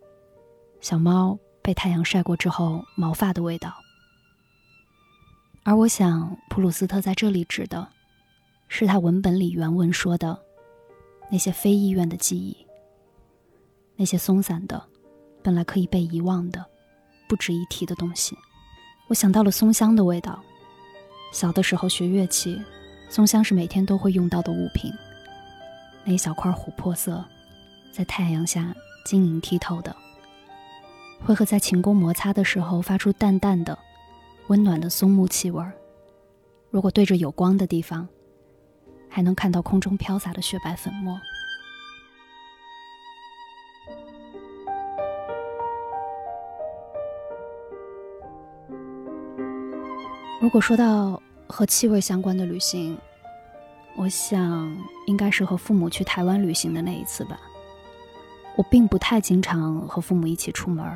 [0.80, 3.74] 小猫被太阳晒过之后毛发的味道。
[5.64, 7.88] 而我想，普鲁斯特在这里指的，
[8.68, 10.38] 是他文本里原文说的
[11.30, 12.56] 那些非意愿的记忆，
[13.96, 14.82] 那些松散的、
[15.42, 16.64] 本来可以被遗忘的、
[17.28, 18.36] 不值一提的东西。
[19.08, 20.40] 我想到了松香的味道。
[21.32, 22.60] 小的时候学乐器，
[23.10, 24.92] 松香是每天都会用到的物品。
[26.04, 27.22] 那一小块琥珀色，
[27.90, 28.72] 在太阳下
[29.04, 29.94] 晶莹剔透的，
[31.26, 33.76] 会和在琴弓摩擦的时候发出淡淡的。
[34.46, 35.72] 温暖的松木气味儿，
[36.70, 38.08] 如果对着有光的地方，
[39.08, 41.20] 还能看到空中飘洒的雪白粉末。
[50.40, 52.96] 如果说到和气味相关的旅行，
[53.96, 57.38] 我想应该是和父母去台湾旅行的那一次吧。
[58.56, 60.86] 我并不太经常和父母一起出门，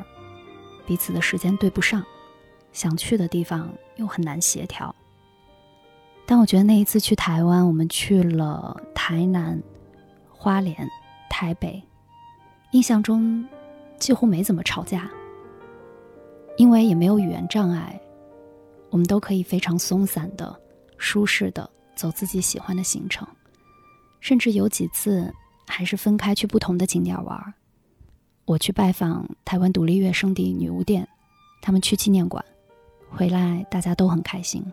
[0.85, 2.03] 彼此的时间对不上。
[2.73, 4.93] 想去的地方又很难协调，
[6.25, 9.63] 但我觉得那一次去台湾，我们去了台南、
[10.29, 10.75] 花莲、
[11.29, 11.81] 台北，
[12.71, 13.47] 印象中
[13.97, 15.09] 几乎没怎么吵架，
[16.57, 17.97] 因为也没有语言障碍，
[18.95, 20.57] 我们都可以非常松散的、
[20.97, 23.27] 舒适的走自己喜欢的行程，
[24.21, 25.33] 甚至有几次
[25.67, 27.53] 还是分开去不同的景点玩。
[28.45, 31.05] 我去拜访台湾独立乐圣地女巫店，
[31.61, 32.45] 他们去纪念馆。
[33.09, 34.65] 回来大家都很开心。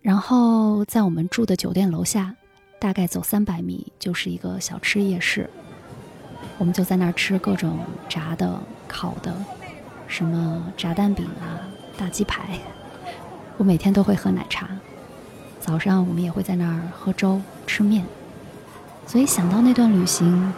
[0.00, 2.34] 然后在我们住的酒店楼下，
[2.80, 5.50] 大概走三百米就是一个小吃夜市，
[6.56, 9.36] 我们就在那儿吃各种炸的、烤的，
[10.08, 11.60] 什么炸蛋饼啊、
[11.96, 12.58] 大鸡排。
[13.56, 14.68] 我每天都会喝奶茶，
[15.58, 18.04] 早上我们也会在那儿喝粥、吃面。
[19.06, 20.52] 所以想到那段旅行，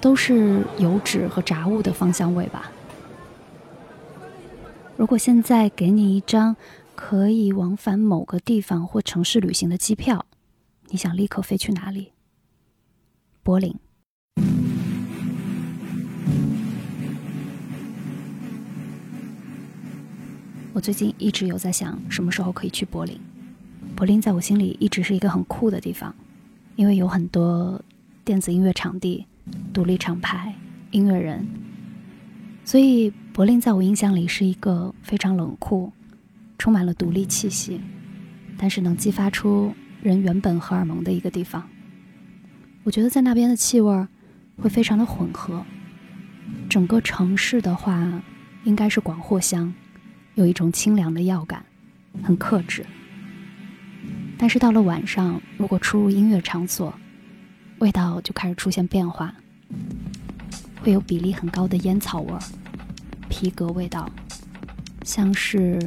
[0.00, 2.70] 都是油脂和炸物的芳香味吧。
[4.96, 6.56] 如果现在给你一张
[6.94, 10.26] 可以往返某个地方或城市旅行的机票，
[10.88, 12.12] 你想立刻飞去哪里？
[13.42, 13.74] 柏林。
[20.72, 23.18] 我最近一直有在想，什么时候可以去柏林。
[23.96, 26.14] 柏林在我心里一直是一个很酷的地方，
[26.76, 27.82] 因为有很多
[28.24, 29.26] 电子音乐场地、
[29.72, 30.54] 独立厂牌、
[30.90, 31.46] 音乐人，
[32.64, 33.12] 所以。
[33.32, 35.92] 柏林在我印象里是一个非常冷酷、
[36.58, 37.80] 充满了独立气息，
[38.58, 41.66] 但是能激发出人原本荷尔蒙的一个地方。
[42.82, 44.06] 我觉得在那边的气味
[44.56, 45.64] 会非常的混合。
[46.68, 48.20] 整个城市的话，
[48.64, 49.72] 应该是广藿香，
[50.34, 51.64] 有一种清凉的药感，
[52.22, 52.84] 很克制。
[54.38, 56.94] 但是到了晚上，如果出入音乐场所，
[57.78, 59.34] 味道就开始出现变化，
[60.80, 62.40] 会有比例很高的烟草味儿。
[63.28, 64.10] 皮革味道，
[65.04, 65.78] 像是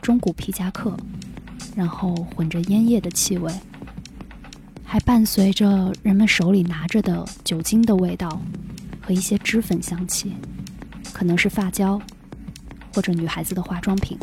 [0.00, 0.96] 中古皮夹克，
[1.76, 3.52] 然后混着烟叶的气味，
[4.84, 8.40] 还伴随着人们手里拿着的酒精的味道
[9.00, 10.32] 和一些脂粉香气，
[11.12, 12.00] 可能是发胶
[12.92, 14.18] 或者女孩子的化妆品。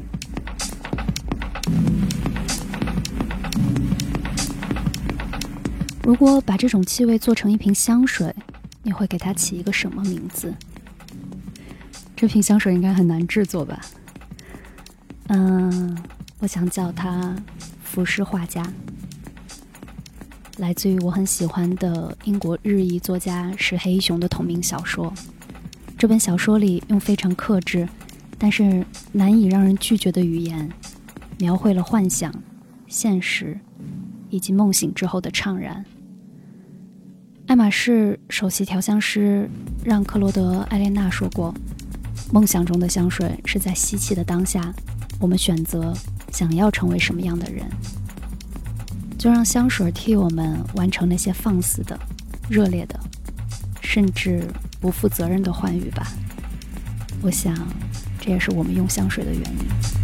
[6.03, 8.33] 如果把这种气味做成一瓶香水，
[8.81, 10.53] 你会给它起一个什么名字？
[12.15, 13.79] 这瓶香水应该很难制作吧？
[15.27, 15.95] 嗯，
[16.39, 17.35] 我想叫它
[17.83, 18.65] “浮世画家”，
[20.57, 25.13] 来自于我很喜欢的英国日裔作家石黑一雄的同名小说。
[25.95, 27.87] 这本小说里用非常克制，
[28.39, 30.67] 但是难以让人拒绝的语言，
[31.37, 32.33] 描绘了幻想、
[32.87, 33.59] 现实
[34.31, 35.85] 以及梦醒之后的怅然。
[37.45, 39.49] 爱马仕首席调香师
[39.83, 41.53] 让·克罗德·艾莲娜说过。
[42.31, 44.71] 梦想中的香水是在吸气的当下，
[45.19, 45.91] 我们选择
[46.31, 47.65] 想要成为什么样的人，
[49.17, 51.99] 就让香水替我们完成那些放肆的、
[52.47, 52.99] 热烈的，
[53.81, 54.47] 甚至
[54.79, 56.07] 不负责任的欢愉吧。
[57.23, 57.55] 我想，
[58.19, 59.98] 这也是我们用香水的原因。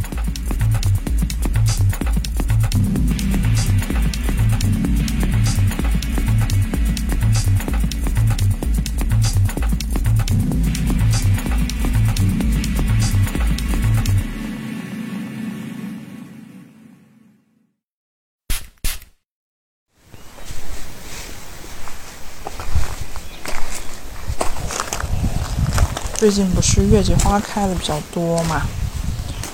[26.25, 28.63] 最近不是月季花开的比较多嘛？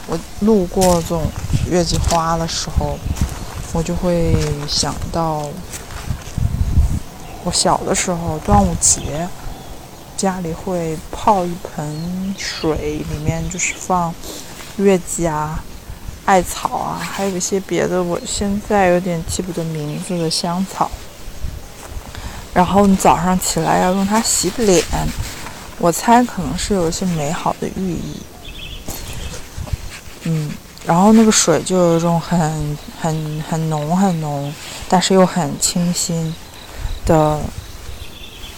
[0.08, 1.24] 我路过这种
[1.70, 2.98] 月季花的时候，
[3.74, 4.34] 我就会
[4.70, 5.50] 想到
[7.44, 9.28] 我小的时候端午节，
[10.16, 14.16] 家里会泡一盆水，里面就是放
[14.78, 15.62] 月季啊、
[16.24, 20.90] 艾草啊，还有一些别的，我现在有点记不得名字的香草。
[22.54, 24.82] 然后你早上起来要用它洗脸。
[25.82, 28.22] 我猜可能是有一些美好的寓意，
[30.26, 30.52] 嗯，
[30.86, 34.54] 然后那个水就有一种很很很浓很浓，
[34.88, 36.36] 但是又很清新
[37.04, 37.40] 的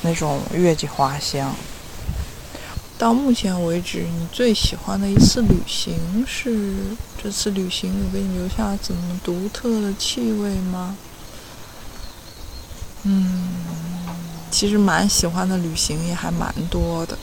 [0.02, 1.56] 那种月季花香。
[2.98, 6.76] 到目前为止，你最喜欢的一次旅行是
[7.22, 10.98] 这次旅行有给你留下怎么独特的气味吗？
[13.04, 13.73] 嗯。
[14.54, 17.18] 其实蛮喜欢的旅行也还蛮多的，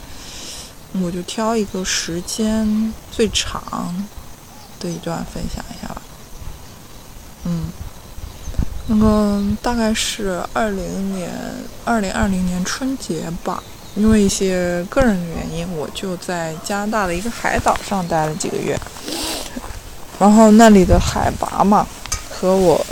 [1.01, 4.05] 我就挑一个时间最长
[4.81, 6.01] 的一段分享一下吧。
[7.45, 7.69] 嗯，
[8.87, 11.31] 那个大概是二零年
[11.85, 13.63] 二零二零年春节吧，
[13.95, 18.77] 因为一些个人的原因，我就在加拿大的一个海岛上待了几个月，
[20.19, 21.87] 然后那里的海拔嘛，
[22.29, 22.85] 和我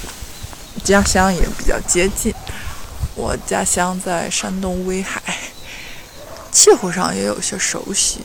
[0.81, 2.33] 家乡也比较接近。
[3.19, 5.21] 我家乡在山东威海，
[6.53, 8.21] 气候上也有些熟悉，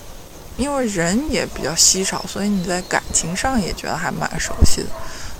[0.57, 4.89] 因为人也比较稀少，所以你在感情上也觉得还蛮熟悉的。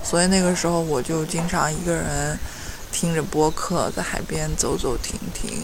[0.03, 2.37] 所以那个时候我就经常一个人
[2.91, 5.63] 听着播客，在海边走走停停，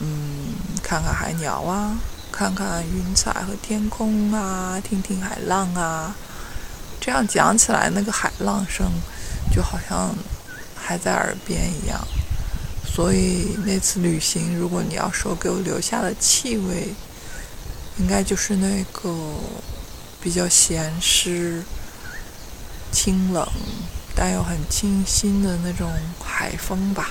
[0.00, 1.94] 嗯，看看海鸟啊，
[2.32, 6.16] 看看云彩和天空啊，听听海浪啊。
[6.98, 8.90] 这样讲起来，那个海浪声
[9.52, 10.14] 就好像
[10.74, 12.00] 还在耳边一样。
[12.98, 16.88] 所以那次旅行，如果你要说给我留下的气味，
[17.96, 19.14] 应该就是那个
[20.20, 21.62] 比较咸湿、
[22.90, 23.46] 清冷
[24.16, 25.88] 但又很清新的那种
[26.20, 27.10] 海风吧。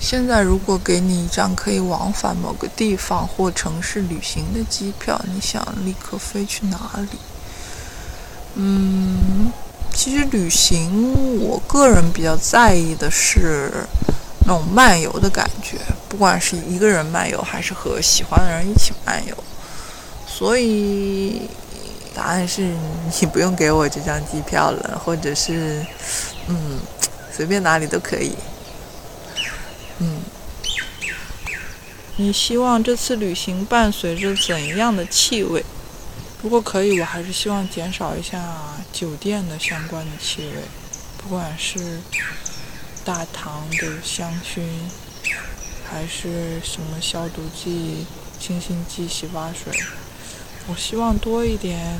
[0.00, 7.18] 现在如果给你一张可以往返某个地方或城市旅行的机票，你想立刻飞去哪里？
[8.54, 9.52] 嗯，
[9.92, 13.70] 其实旅行，我个人比较在意的是。
[14.50, 15.78] 那种漫游的感觉，
[16.08, 19.44] 不管是一个人漫游，还是和喜欢的人一起漫游，
[20.26, 21.42] 所以
[22.12, 22.62] 答案是
[23.20, 25.86] 你不用给我这张机票了，或者是，
[26.48, 26.80] 嗯，
[27.32, 28.34] 随便哪里都可以。
[30.00, 30.20] 嗯，
[32.16, 35.64] 你希望这次旅行伴随着怎样的气味？
[36.42, 38.42] 如果可以，我还是希望减少一下
[38.92, 40.62] 酒店的相关的气味，
[41.18, 42.00] 不管是。
[43.04, 44.60] 大堂的香薰，
[45.88, 48.06] 还是什么消毒剂、
[48.38, 49.72] 清新剂、洗发水？
[50.66, 51.98] 我希望多一点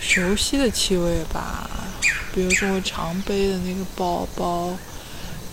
[0.00, 1.70] 熟悉的气味吧，
[2.34, 4.76] 比如说我常背的那个包包，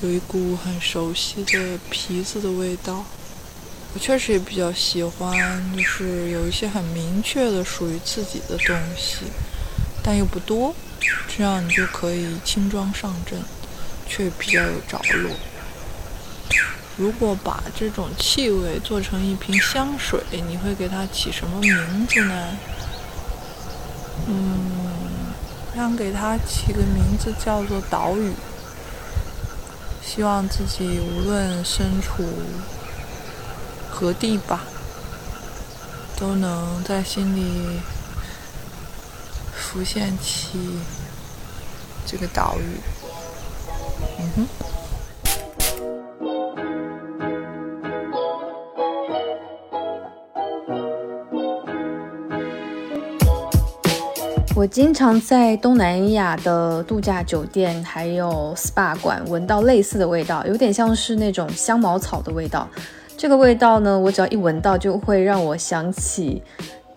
[0.01, 3.05] 有一股很熟悉的皮子的味道。
[3.93, 9.19] 我确实也比较喜欢，就是有一些很明确的属于自己的东西，
[10.03, 10.75] 但又不多，
[11.29, 13.39] 这样你就可以轻装上阵。
[14.07, 15.31] 却比较有着落。
[16.97, 22.57] 如果把这种气味做成一瓶香水，你会给它起什么名字呢？
[24.27, 24.71] 嗯，
[25.75, 28.31] 想给它起个名字叫做“岛屿”。
[30.01, 32.23] 希望自己无论身处
[33.89, 34.61] 何地吧，
[36.15, 37.81] 都能在心里
[39.53, 40.79] 浮现起
[42.05, 42.79] 这个岛屿。
[54.55, 62.67] 我经常在东南亚的度假酒店还有 SPA 馆闻到类似的味道，有点像是那种香茅草的味道。
[63.17, 66.41] 这个味道呢，我只要一闻到，就会让我想起，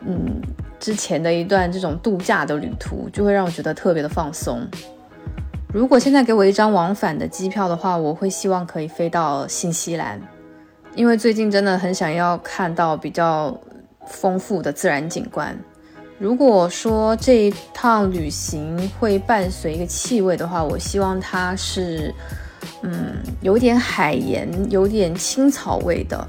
[0.06, 0.40] 嗯，
[0.78, 4.64] 之前的一段这种度假的旅途，就会让我觉得特别的放松。
[5.70, 10.18] 如果现在给我一张往返的机票的话，我会希望可以飞到新西兰，
[10.94, 13.54] 因为最近真的很想要看到比较
[14.06, 15.54] 丰富的自然景观。
[16.18, 22.14] 如果说这一趟旅行会伴随一个气味的话，我希望它是，
[22.82, 26.26] 嗯，有点海盐、有点青草味的，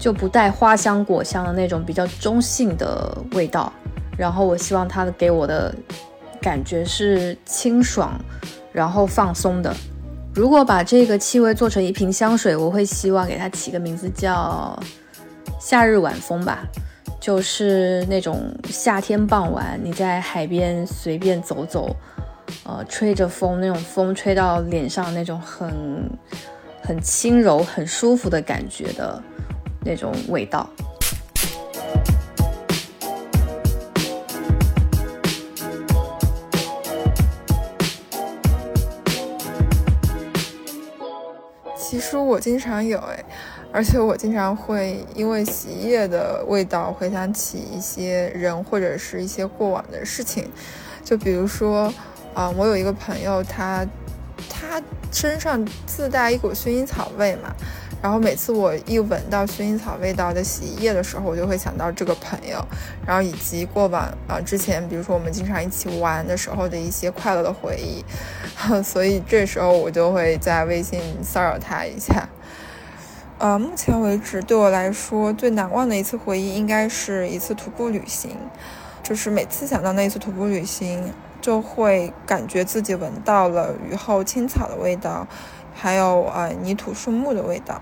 [0.00, 3.72] 就不带花香果香的那种比较中性的味道。
[4.18, 5.72] 然后我希望它给我的
[6.42, 8.12] 感觉是清爽。
[8.74, 9.74] 然后放松的。
[10.34, 14.76] 如果把这个气味做成一瓶香水，我会希望给它起个名字叫
[15.60, 16.66] “夏日晚风”吧。
[17.20, 21.96] 就是那种夏天傍晚你在海边随便走走，
[22.64, 25.72] 呃，吹着风，那种风吹到脸上那种很
[26.82, 29.22] 很轻柔、很舒服的感觉的
[29.82, 30.68] 那种味道。
[42.14, 43.24] 书我经常有哎，
[43.72, 50.48] 而且我经常会因为洗衣液的味道回想起一些人或者是一些过往的事情，
[51.04, 51.92] 就比如说，
[52.32, 53.84] 啊，我有一个朋友，他
[54.48, 57.52] 他身上自带一股薰衣草味嘛。
[58.04, 62.62] 然后每次我一闻到薰衣草味道的洗衣液的时候，我就会想到这个朋友，
[63.06, 68.04] 然后以及过往啊之前，比如说我们经常一起玩的时候的一些快乐的回忆，
[68.84, 72.28] 所以这时候我就会在微信骚扰他一下。
[73.40, 78.32] 呃，目前为止对我来说最难忘的一次回忆，应该是一次徒步旅行，
[79.02, 85.26] 就是每次想到那一次徒步旅行，就会感觉自己闻到了雨后青草的味道，
[85.72, 87.80] 还有呃泥土树木的味道。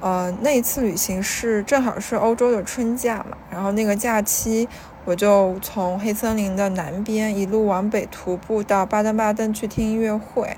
[0.00, 4.68] 呃，那一次旅行是正好是欧洲的春假嘛，然后那个假期
[5.04, 10.56] 我就从黑森林的南边一路往北徒步到巴登巴登去听音乐会。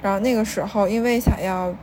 [0.00, 1.74] 然后那个时候，因为想要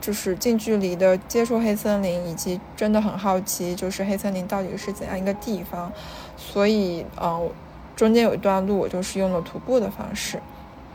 [0.00, 5.90] 就是近距离的接触黑森林，以及真的很好奇，就是黑森林到底是怎样一个地方，
[6.36, 7.50] 所以呃，
[7.96, 10.38] 中间有一段路我就是用了徒步的方式。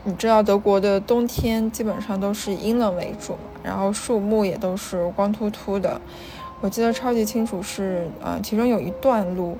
[0.02, 6.00] 你知道德国的冬天基本上都是阴冷为主，然后树木也都是光秃秃的。
[6.62, 9.58] 我记得超级清楚是，呃，其中有一段路，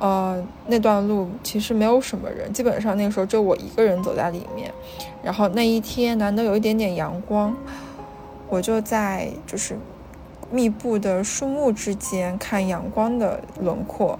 [0.00, 4.72] 呃，那段路其实没有什么人，基本上那个时候就我一个人走在里面。
[5.22, 7.56] 然后那一天难得有一点点阳光，
[8.48, 9.76] 我就在就是
[10.50, 14.18] 密布的树木之间看阳光的轮廓。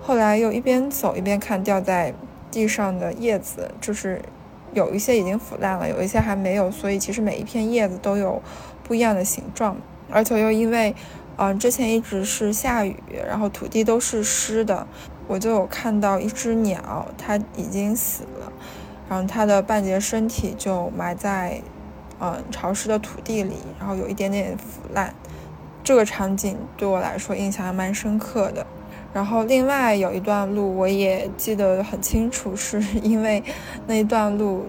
[0.00, 2.14] 后来又一边走一边看掉在
[2.50, 4.22] 地上的叶子，就是。
[4.72, 8.40] 有一些已经腐烂了，有一些还没有，所以其实每一片叶子都有
[8.84, 9.76] 不一样的形状，
[10.10, 10.94] 而且又因为，
[11.36, 12.96] 嗯，之前一直是下雨，
[13.26, 14.86] 然后土地都是湿的，
[15.26, 18.52] 我就有看到一只鸟，它已经死了，
[19.08, 21.60] 然后它的半截身体就埋在，
[22.20, 25.14] 嗯，潮湿的土地里，然后有一点点腐烂，
[25.82, 28.66] 这个场景对我来说印象还蛮深刻的。
[29.12, 33.42] 然后另外有一段路我也记得很清楚，是 因为
[33.86, 34.66] 那一段路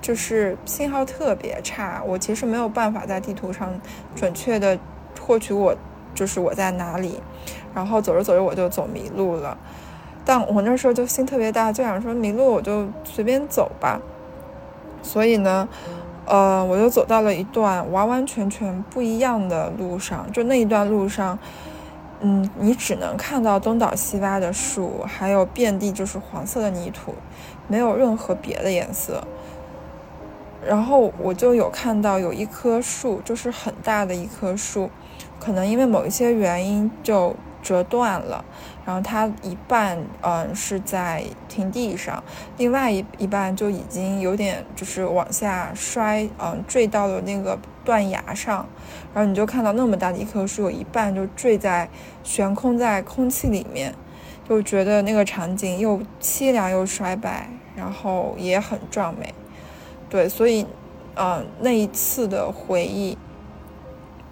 [0.00, 3.72] 就是信号特别差，我其实没有办法在地图上
[4.16, 4.76] 准确的
[5.20, 5.72] 获取我
[6.12, 7.20] 就是我在哪里，
[7.72, 9.56] 然后走着走着我就走迷路了，
[10.24, 14.00] 但我那时候就心特别大，就想说迷路我就随便走吧，
[15.02, 15.68] 所以呢，
[16.26, 21.38] 呃，我就走到了一段完完全全不一样的路上，就那一段路上。
[22.26, 27.14] 嗯，你只能看到东倒西歪的树，还有遍地就是黄色的泥土，
[27.68, 29.22] 没有任何别的颜色。
[30.66, 34.88] 然后我就有看到有一棵树，就是很大的一棵树，
[35.38, 38.44] 可能因为某一些原因就折断了。
[38.86, 42.22] 然后它一半嗯是在平地上，
[42.58, 48.64] 另外一一半就已经有点就是往下摔，嗯坠到了那个断崖上。
[49.14, 51.88] 然后你就看到那么大的一棵树，有一半就坠在
[52.22, 53.94] 悬空在空气里面，
[54.48, 59.32] 就觉得那个场景又凄凉又衰败，然后也很壮美。
[60.10, 60.66] 对，所以，
[61.16, 63.16] 嗯，那一次的回忆，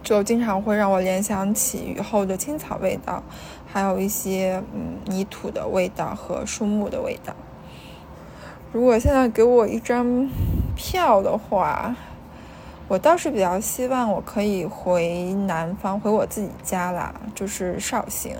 [0.02, 3.22] 就经常会让我联想起雨后的青草味道，
[3.66, 7.34] 还有一些嗯泥土的味道和树木的味道。
[8.72, 10.28] 如果现在给我一张
[10.76, 11.94] 票的话。
[12.88, 18.36] 我倒是比较希望我可以回南方，回我自己家啦，就是绍兴。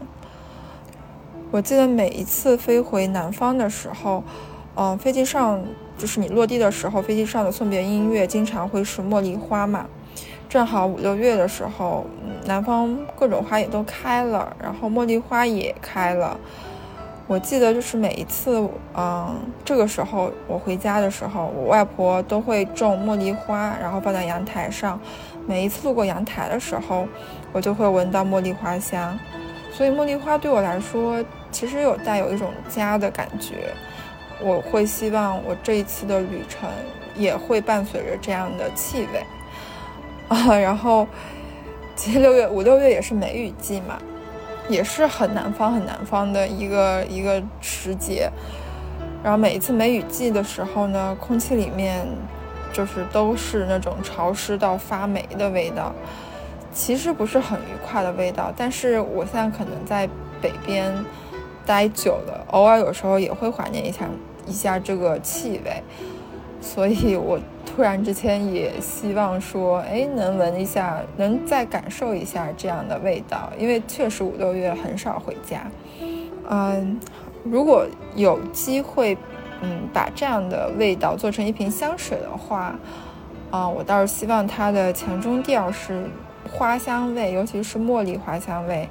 [1.50, 4.22] 我记得每一次飞回南方的时候，
[4.74, 5.62] 嗯，飞机上
[5.96, 9.86] 就是你落地的时候，飞机上的送别音乐经常会是茉莉花嘛。
[10.52, 12.04] 正好五六月的时候，
[12.44, 16.38] 南方各种花也都开了，然后茉莉花也开了。
[17.26, 19.34] 我记得就是每一次，嗯，
[19.64, 25.00] 这个时候我回家的时候，我外婆都会种茉莉花，然后放在阳台上。
[25.46, 27.08] 每一次路过阳台的时候，
[27.50, 29.18] 我就会闻到茉莉花香。
[29.72, 33.72] 所以茉莉花对我来说，其实有带有一种家的感觉。
[34.38, 36.68] 我会希望我这一次的旅程
[37.16, 39.24] 也会伴随着这样的气味
[40.60, 41.06] 然后，
[41.94, 43.98] 其实六月五六月也是梅雨季嘛。
[44.68, 48.30] 也是很南方、很南方的一个一个时节，
[49.22, 52.06] 然后每一次梅雨季的时候呢，空气里面
[52.72, 55.92] 就是都是那种潮湿到发霉的味道，
[56.72, 58.52] 其实不是很愉快的味道。
[58.56, 60.08] 但是我现在可能在
[60.40, 60.94] 北边
[61.66, 64.06] 待久了，偶尔有时候也会怀念一下
[64.46, 65.82] 一下这个气味，
[66.60, 67.38] 所以我
[67.74, 75.62] 突然之间也希望说，哎，能闻一下，能再感受一下这样的味道，因为确实五六月很少回家。
[76.48, 76.98] 嗯，
[77.44, 79.16] 如果有机会。
[79.64, 82.74] 嗯，把这样的味道做成一瓶香水的话，
[83.48, 86.02] 啊，我倒是希望它的前中调是
[86.50, 88.88] 花香味，尤其是茉莉花香味，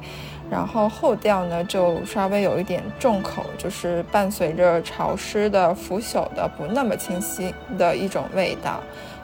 [0.52, 8.82] 然后后调呢就稍微有一点重口，就是伴随着潮湿的、腐朽的、不那么清晰的一种味道。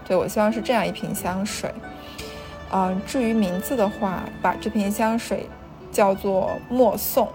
[0.07, 1.69] 对我希望是这样一瓶香水。
[2.71, 5.49] 嗯，至于名字的话，把这瓶香水
[5.91, 7.27] 叫做“默颂”，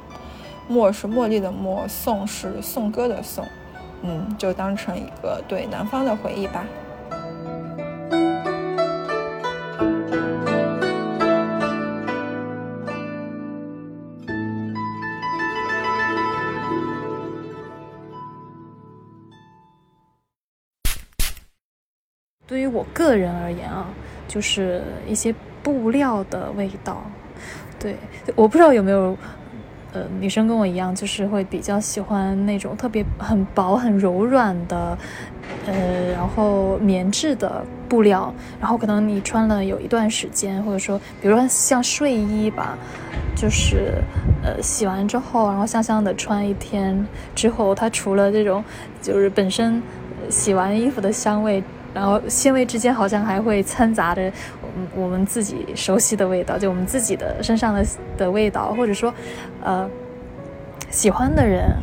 [0.68, 3.46] 默是茉莉的默，颂是颂歌的颂。
[4.00, 6.64] 嗯，就当成一个对南方的回忆吧。
[22.72, 23.86] 我个人而言啊，
[24.26, 27.02] 就是一些布料的味道。
[27.78, 27.96] 对，
[28.34, 29.16] 我不知道有没有。
[29.94, 34.96] 呃，女生跟我一样，就是会比较喜欢那种特别很薄、很柔软的，
[35.66, 38.32] 呃，然后棉质的布料。
[38.58, 42.78] 然后可能你穿了有一段时间，或者说，比如说像睡衣吧，
[43.36, 44.02] 就是
[44.42, 48.64] 呃，洗完之后，然后香香的穿一天之后，它除了这种
[49.02, 49.82] 就是本身
[50.30, 51.62] 洗完衣服的香味，
[51.94, 54.32] 然后纤维之间好像还会掺杂着。
[54.96, 57.84] 我们自己熟悉的味道，就我们自己的身上的
[58.16, 59.12] 的味道，或者说，
[59.62, 59.88] 呃，
[60.90, 61.76] 喜欢的人，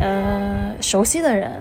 [0.00, 1.52] 呃，熟悉的人，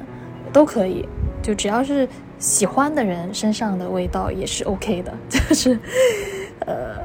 [0.51, 1.07] 都可以，
[1.43, 5.79] 就只要是喜欢的人身上的味道也是 OK 的，就是，
[6.65, 7.00] 呃，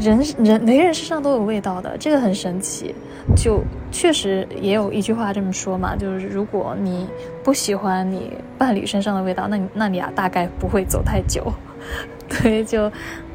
[0.00, 2.94] 人人每个人身上都有味道的，这个很神奇。
[3.36, 3.62] 就
[3.92, 7.06] 确实也有一句话这么说嘛，就是如果你
[7.44, 11.52] 不喜欢你伴侣身上的味道，那你那你俩大概不会走太久。
[12.28, 12.90] 对，就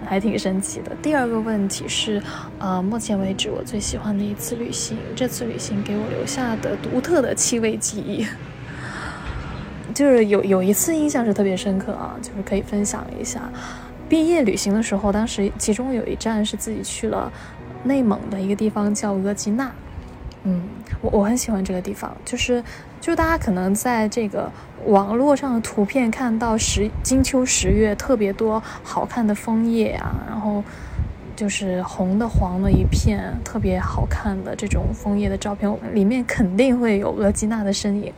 [0.06, 0.91] 还挺神奇的。
[1.01, 2.22] 第二个问题是，
[2.60, 8.26] 呃，目前为止我最喜欢的一次旅行，这次旅行给我留下的独特的气味记忆，
[9.93, 13.41] 就是有有一次印象是特别深刻啊，就是可以分享一下。
[14.14, 17.34] 毕业旅行的时候，当时其中有一站是自己去了
[17.84, 19.72] 内蒙的一个地方叫额济纳，
[20.43, 20.61] 嗯，
[21.01, 22.64] 我我很喜欢这个地方，就是
[23.01, 24.51] 就大家可能在这个。
[24.86, 30.61] 网络上的图片看到十金秋十月特别多好看的枫叶啊，然后
[31.38, 38.14] 就是红的黄的一片，特别好看的这种枫叶的照片，里面肯定会有额济纳的身影。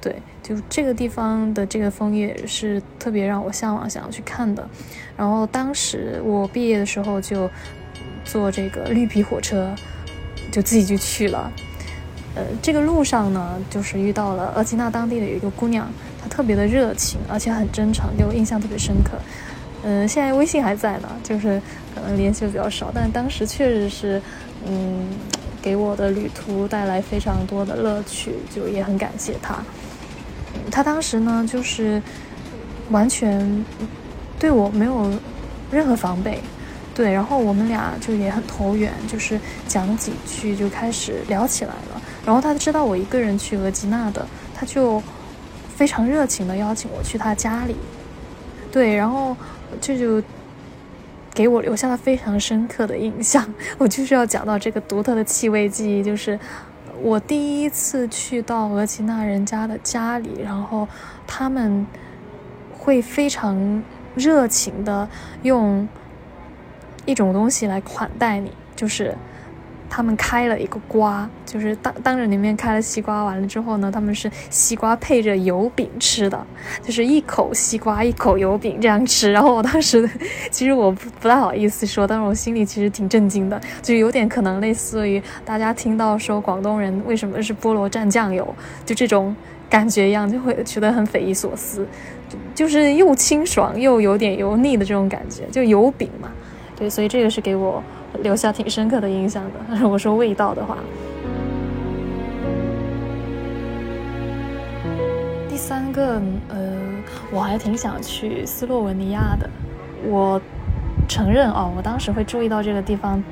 [0.00, 4.68] 对，就这个地方的这个枫叶是特别让我向往，想要去看的。
[5.16, 7.50] 然后当时我毕业的时候就
[8.24, 9.74] 坐这个绿皮火车，
[10.52, 11.50] 就自己就去了。
[12.36, 15.90] 呃，这个路上呢，就是遇到了额济纳当地的有一个姑娘，
[16.22, 19.18] 她特别的热情，而且很真诚，给我印象特别深刻。
[19.82, 21.60] 嗯，现在微信还在呢，就是
[21.92, 24.22] 可能联系的比较少，但当时确实是，
[24.64, 25.08] 嗯，
[25.60, 29.58] 给我的旅途带来非常多的乐趣，就也很感谢她。
[30.70, 32.02] 他当时呢，就是
[32.90, 33.64] 完全
[34.38, 35.10] 对我没有
[35.70, 36.40] 任何防备。
[36.94, 39.38] 对，然后我们俩就也很投缘，就是
[39.68, 42.02] 讲几句就开始聊起来了。
[42.26, 45.00] 然后他知道我一个人去额济纳的，他就
[45.76, 47.76] 非常热情的邀请我去他家里。
[48.72, 49.36] 对，然后
[49.80, 50.20] 这就
[51.32, 53.46] 给我留下了非常深刻的印象。
[53.78, 56.36] 我就是要讲到这个独特的气味记忆，就是
[57.02, 60.88] 我第一次去到额济纳人家的家里，然后
[61.26, 61.86] 他们
[62.72, 63.82] 会非常
[64.14, 65.08] 热情的
[65.42, 65.88] 用。
[67.06, 69.16] 一种东西来款待你，就是
[69.90, 76.46] 他们开了一个瓜，就是当当着你面开了西瓜，完了之后呢，他们是西瓜配着油饼吃的，
[76.82, 79.32] 就是一口西瓜一口油饼这样吃。
[79.32, 80.08] 然后我当时
[80.50, 89.34] 其实我不不太好意思说，但是我心里其实挺震惊的，就有点可能类似于大家听到说广东人为什么是菠萝蘸酱油，就这种
[89.70, 91.86] 感觉一样，就会觉得很匪夷所思，
[92.54, 96.30] 就是又清爽又有点油腻的这种感觉，就油饼嘛。
[96.76, 97.82] 对，所以这个是给我
[98.22, 99.76] 留下挺深刻的印象的。
[99.80, 100.78] 如果说味道的话，
[105.48, 106.78] 第三个，呃，
[107.30, 109.48] 我还挺想去斯洛文尼亚的。
[110.04, 110.40] 我
[111.08, 113.22] 承认哦，我当时会注意到这个地方，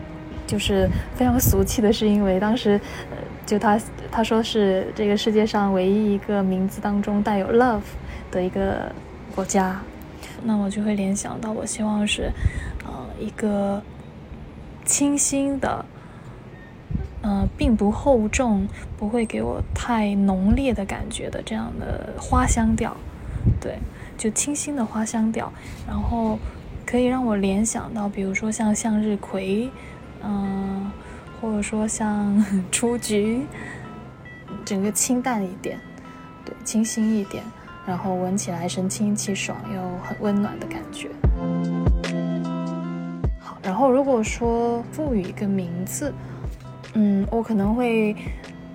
[0.46, 7.80] 就是非常俗气的，是因为当时，呃，就他他说是这个世界上唯一一个名字当中带有 love
[8.30, 8.92] 的一个
[9.34, 9.80] 国家，
[10.42, 12.30] 那我就会联想到，我希望是。
[12.84, 13.82] 呃一个
[14.86, 15.84] 清新的，
[17.20, 18.66] 呃，并不厚重，
[18.96, 22.96] 不会给我太浓烈的感觉的这样的花香调，
[23.60, 23.78] 对，
[24.16, 25.52] 就清新的花香调，
[25.86, 26.38] 然后
[26.86, 29.68] 可以让我联想到，比如说像向日葵，
[30.22, 30.90] 嗯，
[31.40, 33.44] 或者说像 雏菊，
[34.64, 35.78] 整个清淡一点，
[36.44, 37.42] 对，清新一点。
[37.86, 41.08] 然后闻起来神清气爽又很温暖的感觉。
[43.76, 46.10] 然后如果说赋予一个名字，
[46.94, 48.16] 嗯，我可能会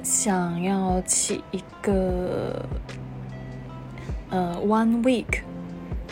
[0.04, 2.64] 想要起一个
[4.30, 5.41] 呃，one week，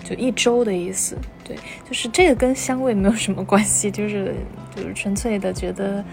[0.04, 1.16] 就一周的意思。
[1.44, 1.56] 对，
[1.88, 4.34] 就是这个跟香味没有什么关系，就是
[4.76, 6.04] 就是纯粹的觉得，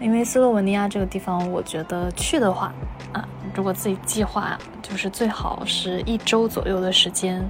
[0.00, 2.72] 因为斯洛文尼亚这个地方，我觉得去的话
[3.12, 3.28] 啊。
[3.54, 7.44] 如果自己计划，就是最好是一周左右的时间，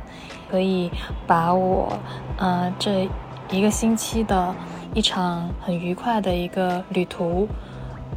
[0.50, 0.90] 可以
[1.24, 1.96] 把我，
[2.36, 3.08] 呃，这
[3.52, 4.54] 一个星期的
[4.94, 7.46] 一场很愉快的一个旅途，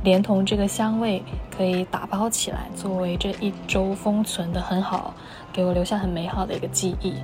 [0.01, 1.21] 连同这个香味，
[1.55, 5.13] 可以打包起来，作为这一周封存的很好，
[5.51, 7.15] 给我留下很美好的一个记忆。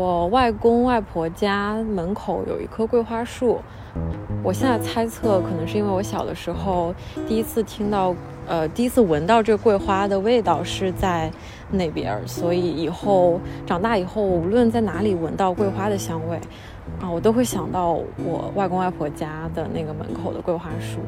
[0.00, 3.60] 我外公外婆家门口有一棵桂花树，
[4.42, 6.94] 我现在猜测可能是因为我小的时候
[7.28, 8.14] 第一次听到，
[8.48, 11.30] 呃，第一次闻到这桂花的味道是在
[11.70, 16.40] 那边，所以以后长大以后，无论在哪里闻到桂花的香味，
[16.98, 20.98] 啊，我都会想到我外公外婆家的那个门口的桂花树。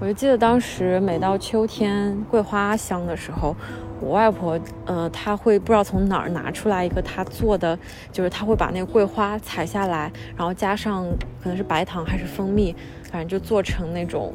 [0.00, 3.56] 我就记得当时每到秋天桂花香的时候。
[4.04, 7.78] 我外婆，呃，她会不知道从哪儿拿出来一个她做的，
[8.12, 11.06] 就是她会把那个桂花采下来，然后加上
[11.42, 12.76] 可能是白糖还是蜂蜜，
[13.10, 14.34] 反正就做成那种，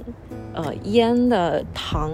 [0.53, 2.11] 呃，腌的糖，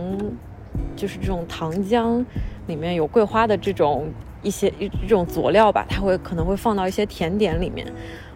[0.98, 2.24] 就是这种糖浆，
[2.68, 4.10] 里面有桂花的这种
[4.44, 7.88] 一些一这种佐料吧，它会可能会放到一些甜点里面，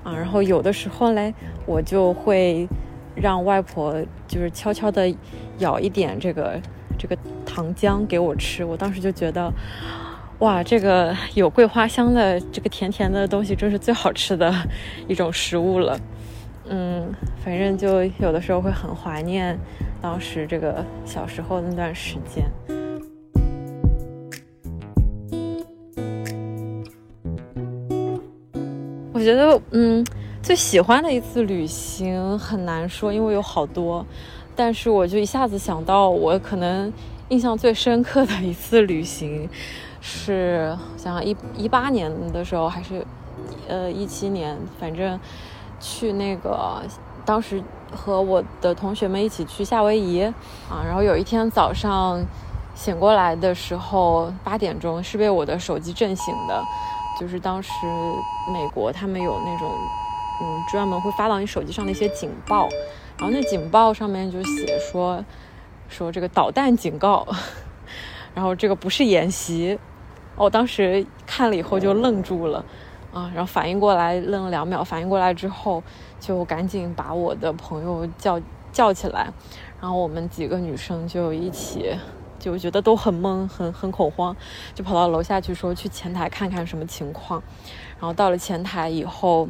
[0.02, 1.34] 啊，然后有的时候嘞，
[1.66, 2.66] 我就会
[3.16, 5.14] 让外婆就是悄悄的
[5.58, 6.58] 舀一点这个。
[7.00, 9.50] 这个糖浆给我吃，我当时就觉得，
[10.40, 14.54] 哇，这个有桂花香的这个甜甜的东西，真是最好吃的
[15.08, 15.98] 一种食物了。
[16.68, 17.10] 嗯，
[17.44, 19.58] 反正就有的时候会很怀念
[20.02, 22.46] 当时这个小时候那段时间。
[29.14, 30.06] 我觉得，嗯，
[30.42, 34.06] 最喜欢的一次旅行很难说，因为有好多。
[34.60, 36.92] 但是我就一下子想到，我可能
[37.30, 39.50] 印象最深刻的一次旅行，
[40.02, 43.08] 是想想一一八年的时候，还是
[43.70, 45.18] 呃一七年，反正
[45.80, 46.84] 去那个
[47.24, 47.64] 当时
[47.96, 50.24] 和我的同学们一起去夏威夷
[50.70, 52.22] 啊，然后有一天早上
[52.76, 56.62] 醒过来的时候，八点钟是被我的手机震醒的，
[57.18, 57.70] 就是当时
[58.52, 59.72] 美国他们有那种
[60.42, 62.68] 嗯专门会发到你手机上的一些警报。
[63.20, 65.24] 然后那警报上面就写说，
[65.90, 67.28] 说这个导弹警告，
[68.34, 69.78] 然后这个不是演习，
[70.38, 72.64] 我当时看了以后就愣住了，
[73.12, 75.84] 啊，然后反应过来，愣了两秒，反应过来之后
[76.18, 78.40] 就赶紧把我的朋友叫
[78.72, 79.30] 叫起来，
[79.82, 81.94] 然后我们几个女生就一起
[82.40, 84.34] 就觉得都很懵，很很恐慌，
[84.74, 87.44] 就跑到楼下去说去前台看看什么情况，
[88.00, 89.50] 然后到了前台以后，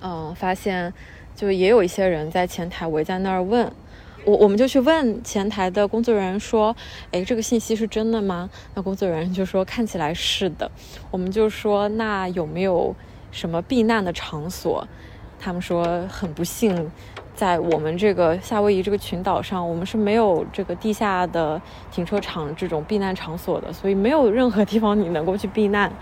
[0.00, 0.92] 嗯，发现。
[1.38, 3.70] 就也有一些人在前台围在那儿问
[4.24, 6.74] 我，我们就去问前台的工作人员说
[7.12, 10.68] ：“哎，这个信息是真的吗？”那工作人员就说：“看起来是的。”
[11.12, 12.92] 我们就说：“那有没有
[13.30, 14.84] 什么避难的场所？”
[15.38, 16.90] 他们说：“很不幸，
[17.36, 21.62] 在我们这个夏威夷这个群岛上，我们是没有这个地下的
[21.92, 25.92] 停车场这种避难场所的，所以没有任何地方你能够去避难。”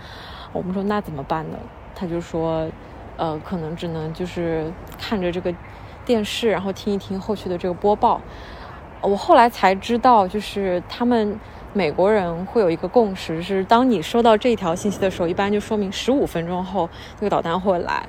[0.51, 1.59] 我们说：“那怎么办呢？”
[1.93, 2.67] 他就说。
[3.17, 5.53] 呃，可能只能就是看着这个
[6.05, 8.21] 电视，然后听一听后续的这个播报。
[9.01, 11.39] 我后来才知道，就是他们
[11.73, 16.87] 美国人会有一个共识，是当你收到这条信息的时候，一般就说明十五分钟后
[17.19, 18.03] 那个导弹会来。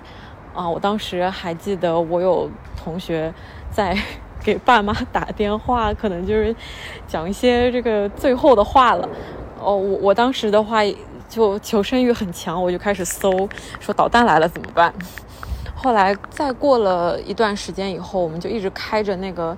[0.55, 3.33] 啊，我当时还记得，我有同学
[3.71, 3.97] 在
[4.45, 6.55] 给爸妈打电话，可能就是
[7.07, 9.09] 讲一些这个最后的话了。
[9.61, 10.83] 哦，我我当时的话。
[11.29, 13.49] 就求生欲很强，我就开始搜，
[13.79, 14.93] 说导弹来了怎么办？
[15.75, 19.57] 后来再过了一段时间以后，我们就一直开着那个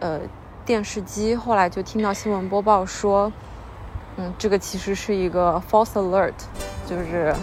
[0.00, 0.18] 呃
[0.64, 3.30] 电视机，后来就听到新闻播报说，
[4.16, 6.32] 嗯，这个其实是一个 false alert，
[6.86, 7.34] 就是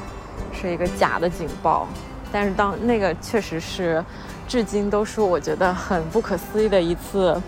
[0.52, 1.88] 是一个假的警报，
[2.32, 4.04] 但是当那个确实是，
[4.47, 7.39] 至今都是我觉得很不可思议的一次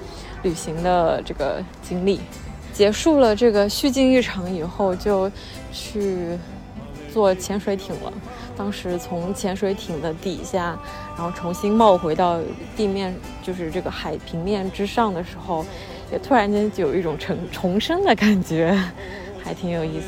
[0.43, 2.21] 旅行的这个经历。
[2.71, 5.31] 结束了这个虚惊一场以后，就
[5.73, 6.37] 去
[7.11, 8.13] 坐潜水艇了。
[8.55, 10.77] 当时从潜水艇的底下，
[11.17, 12.39] 然后重新冒回到
[12.75, 15.65] 地面，就是这个海平面之上的时候，
[16.11, 18.79] 也突然间就有一种重重生的感觉，
[19.43, 20.05] 还挺有意思。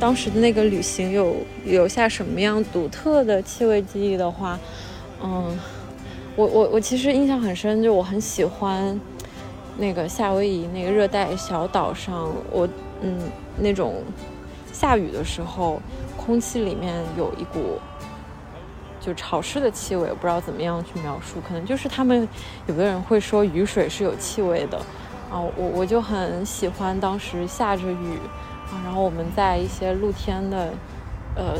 [0.00, 4.58] 当时的那个旅行有留下什么样独特的气味记忆的话，
[5.22, 5.56] 嗯，
[6.40, 8.98] 我我我其实印象很深，就我很喜欢
[9.76, 12.66] 那个夏威夷那个热带小岛上，我
[13.02, 13.18] 嗯
[13.58, 14.02] 那种
[14.72, 15.82] 下雨的时候，
[16.16, 17.78] 空气里面有一股
[19.02, 22.26] 就潮湿的气味，我不知道怎么样去描述，可能就是他们
[22.66, 24.78] 有的人会说雨水是有气味的
[25.30, 28.18] 啊，我我就很喜欢当时下着雨
[28.72, 28.80] 啊。
[28.82, 30.72] 然后我们在一些露天的，
[31.36, 31.54] 呃，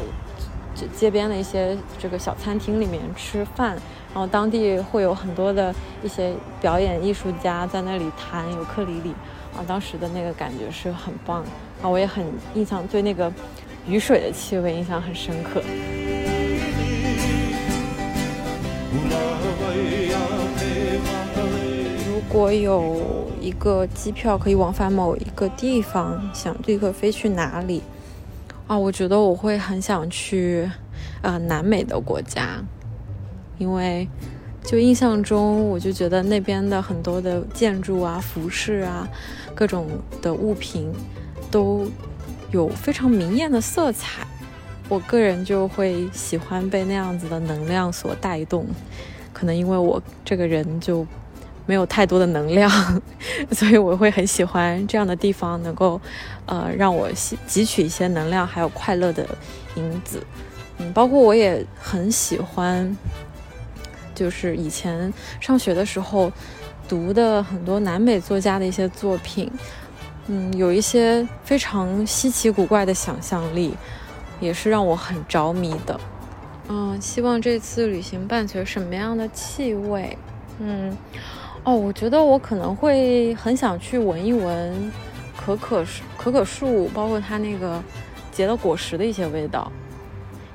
[0.96, 3.76] 街边的一些这个小餐厅里面吃饭，
[4.12, 9.10] 然后当地会有很多的一些表演艺术家在那里弹尤克里里，
[9.56, 11.44] 啊，当时的那个感觉是很棒，
[11.80, 13.32] 啊，我也很印象对那个
[13.86, 15.62] 雨水的气味印象很深刻。
[22.08, 27.82] 如果有一个机票可以往返某一个地方，想立刻飞去哪里？
[28.66, 30.70] 啊，我觉得我会很想去，
[31.22, 32.62] 呃，南美的国家，
[33.60, 34.08] 因为
[34.64, 39.06] 就印象中，我就觉得那边的很多的建筑啊、服饰啊、
[39.54, 39.86] 各种
[40.20, 40.90] 的物品
[41.50, 41.86] 都
[42.50, 44.26] 有非常明艳的色彩，
[44.88, 48.66] 我个人就会喜欢被那样子的能量所带动，
[49.32, 51.06] 可能因为我这个人就。
[51.66, 52.68] 没有太多的能量，
[53.52, 56.00] 所以我会很喜欢这样的地方，能够，
[56.46, 59.24] 呃，让我吸汲取一些能量，还有快乐的
[59.76, 60.20] 因子。
[60.78, 62.96] 嗯，包括我也很喜欢，
[64.20, 65.10] 就是以前
[65.40, 66.30] 上学的时候
[66.86, 69.50] 读的很多南美作家的一些作品，
[70.26, 73.72] 嗯，有一些非常稀奇古怪的想象力，
[74.38, 75.98] 也是让我很着迷的。
[76.68, 80.18] 嗯，希望这次旅行伴随什么样的气味？
[80.58, 80.94] 嗯。
[81.64, 84.92] 哦，我觉得我可能会很想去闻一闻
[85.34, 87.82] 可可树、可可树，包括它那个
[88.30, 89.72] 结了果实的一些味道，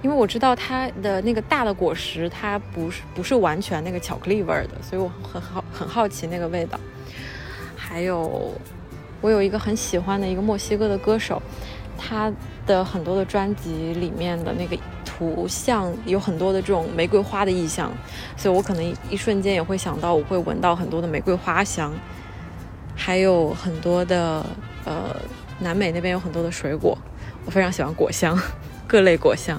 [0.05, 6.79] 因为我知道它的那个大的果实，它不是不是完全那个巧克力味儿的，所以我很好很好奇那个味道。
[7.75, 8.53] 还有，
[9.19, 11.41] 我有一个很喜欢的一个墨西哥的歌手，
[11.97, 12.31] 他
[12.67, 14.77] 的很多的专辑里面的那个。
[15.17, 17.89] 图像有很多的这种玫瑰花的意象，
[18.35, 21.89] 所以我可能一瞬间也会想到，我会闻到很多的玫瑰花香，
[22.97, 24.45] 还有很多的
[24.83, 25.15] 呃，
[25.59, 26.97] 南美那边有很多的水果，
[27.45, 28.37] 我非常喜欢果香，
[28.85, 29.57] 各类果香，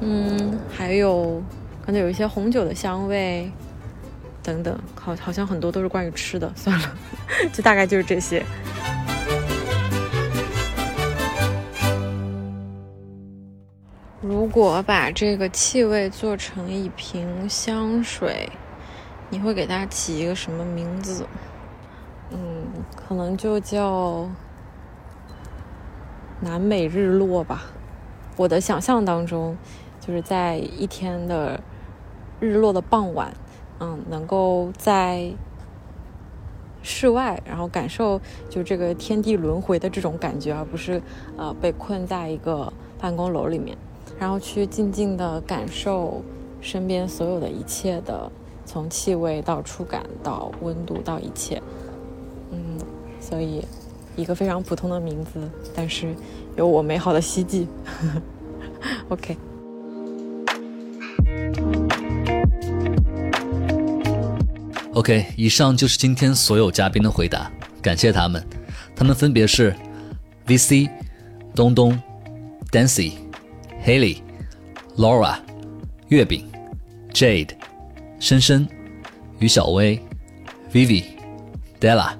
[0.00, 1.42] 嗯，还有
[1.84, 3.50] 可能有一些红酒的香味
[4.42, 6.96] 等等，好，好像很多都是关于吃的，算了，
[7.52, 8.44] 就大概就是这些。
[14.20, 18.48] 如果把这个气味做成一瓶香水，
[19.30, 21.26] 你会给它起一个什么名字？
[22.30, 22.38] 嗯，
[22.94, 24.28] 可能就叫
[26.40, 27.62] 南美日落吧。
[28.36, 29.56] 我的想象当中，
[30.08, 31.60] 就是在一天的
[32.40, 33.30] 日落的傍晚，
[33.78, 35.30] 嗯，能够在
[36.82, 41.02] 室外，然后感受就这个天地轮回的这种感觉，而不是
[41.36, 43.76] 呃被困在一个办公楼里面。
[44.18, 46.22] 然后去静静的感受
[46.62, 48.32] 身边所有的一切的，
[48.64, 51.62] 从气味到触感到温度到一切，
[52.50, 52.78] 嗯，
[53.20, 53.62] 所以
[54.16, 56.14] 一个非常普通的名字，但是
[56.56, 57.68] 有我美好的希冀。
[59.10, 59.36] OK。
[64.94, 68.44] OK，以上就是今天所有嘉宾的回答，感谢他们，
[68.96, 69.74] 他们分别是
[70.46, 70.90] VC、
[71.54, 72.00] 东东、
[72.70, 73.12] Dancy。
[73.86, 74.18] Haley、
[74.96, 75.36] Laura、
[76.08, 76.44] 月饼、
[77.14, 77.50] Jade、
[78.18, 78.68] 深深、
[79.38, 80.02] 于小薇、
[80.72, 81.04] Vivi、
[81.80, 82.10] Della、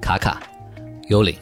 [0.00, 0.40] 卡卡、
[1.08, 1.36] 幽灵。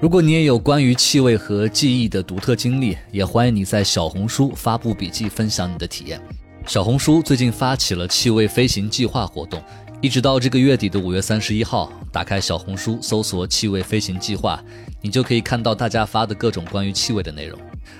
[0.00, 6.20] 如果你也有关于气味和记忆的独特经历，也欢迎你在小红书发布笔记，分享你的体验。
[6.66, 9.62] 小红书最近发起了气味飞行计划活动，
[10.02, 14.62] 一直到这个月底的五月三十一号，打开小红书搜索“气味飞行计划”，
[15.00, 17.58] 你就可以看到大家发的各种关于气味的内容。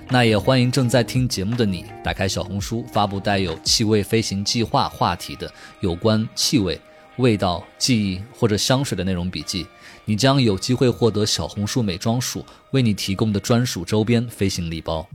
[0.08, 6.78] 那也欢迎正在听节目的你，打开小红书发布带有“气味飞行计划”话题的有关气味、
[7.18, 9.66] 味道、记忆或者香水的内容笔记，
[10.04, 15.06] 你将有机会获得小红书美妆署为你提供的专属周边飞行礼包。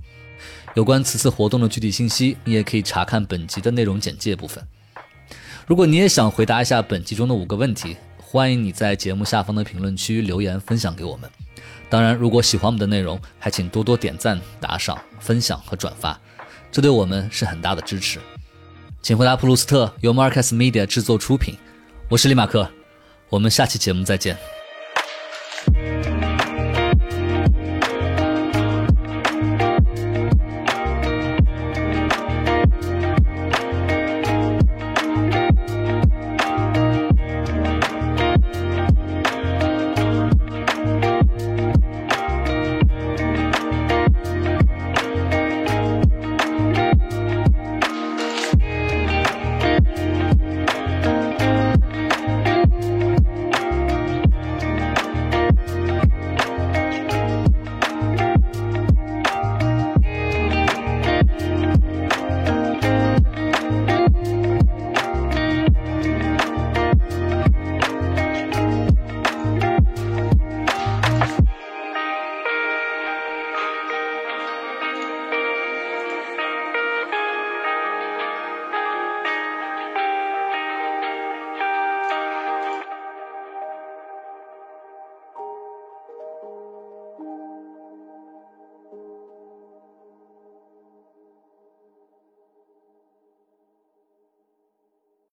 [0.75, 4.65] 有关此次活动的具体信息，你也可以查看本集的内容简介部分。
[5.67, 11.29] 如果你也想回答一下本集中的五个问题，欢迎你在节目下方的评论区留言分享给我们。
[11.89, 16.19] 当然，如果喜欢我们的内容，还请多多点赞、打赏、分享和转发，
[16.71, 18.19] 这对我们是很大的支持。
[19.01, 21.55] 请回答普鲁斯特由 Marcus Media 制作出品，
[22.09, 22.69] 我是李马克，
[23.29, 24.58] 我们下期节目再见。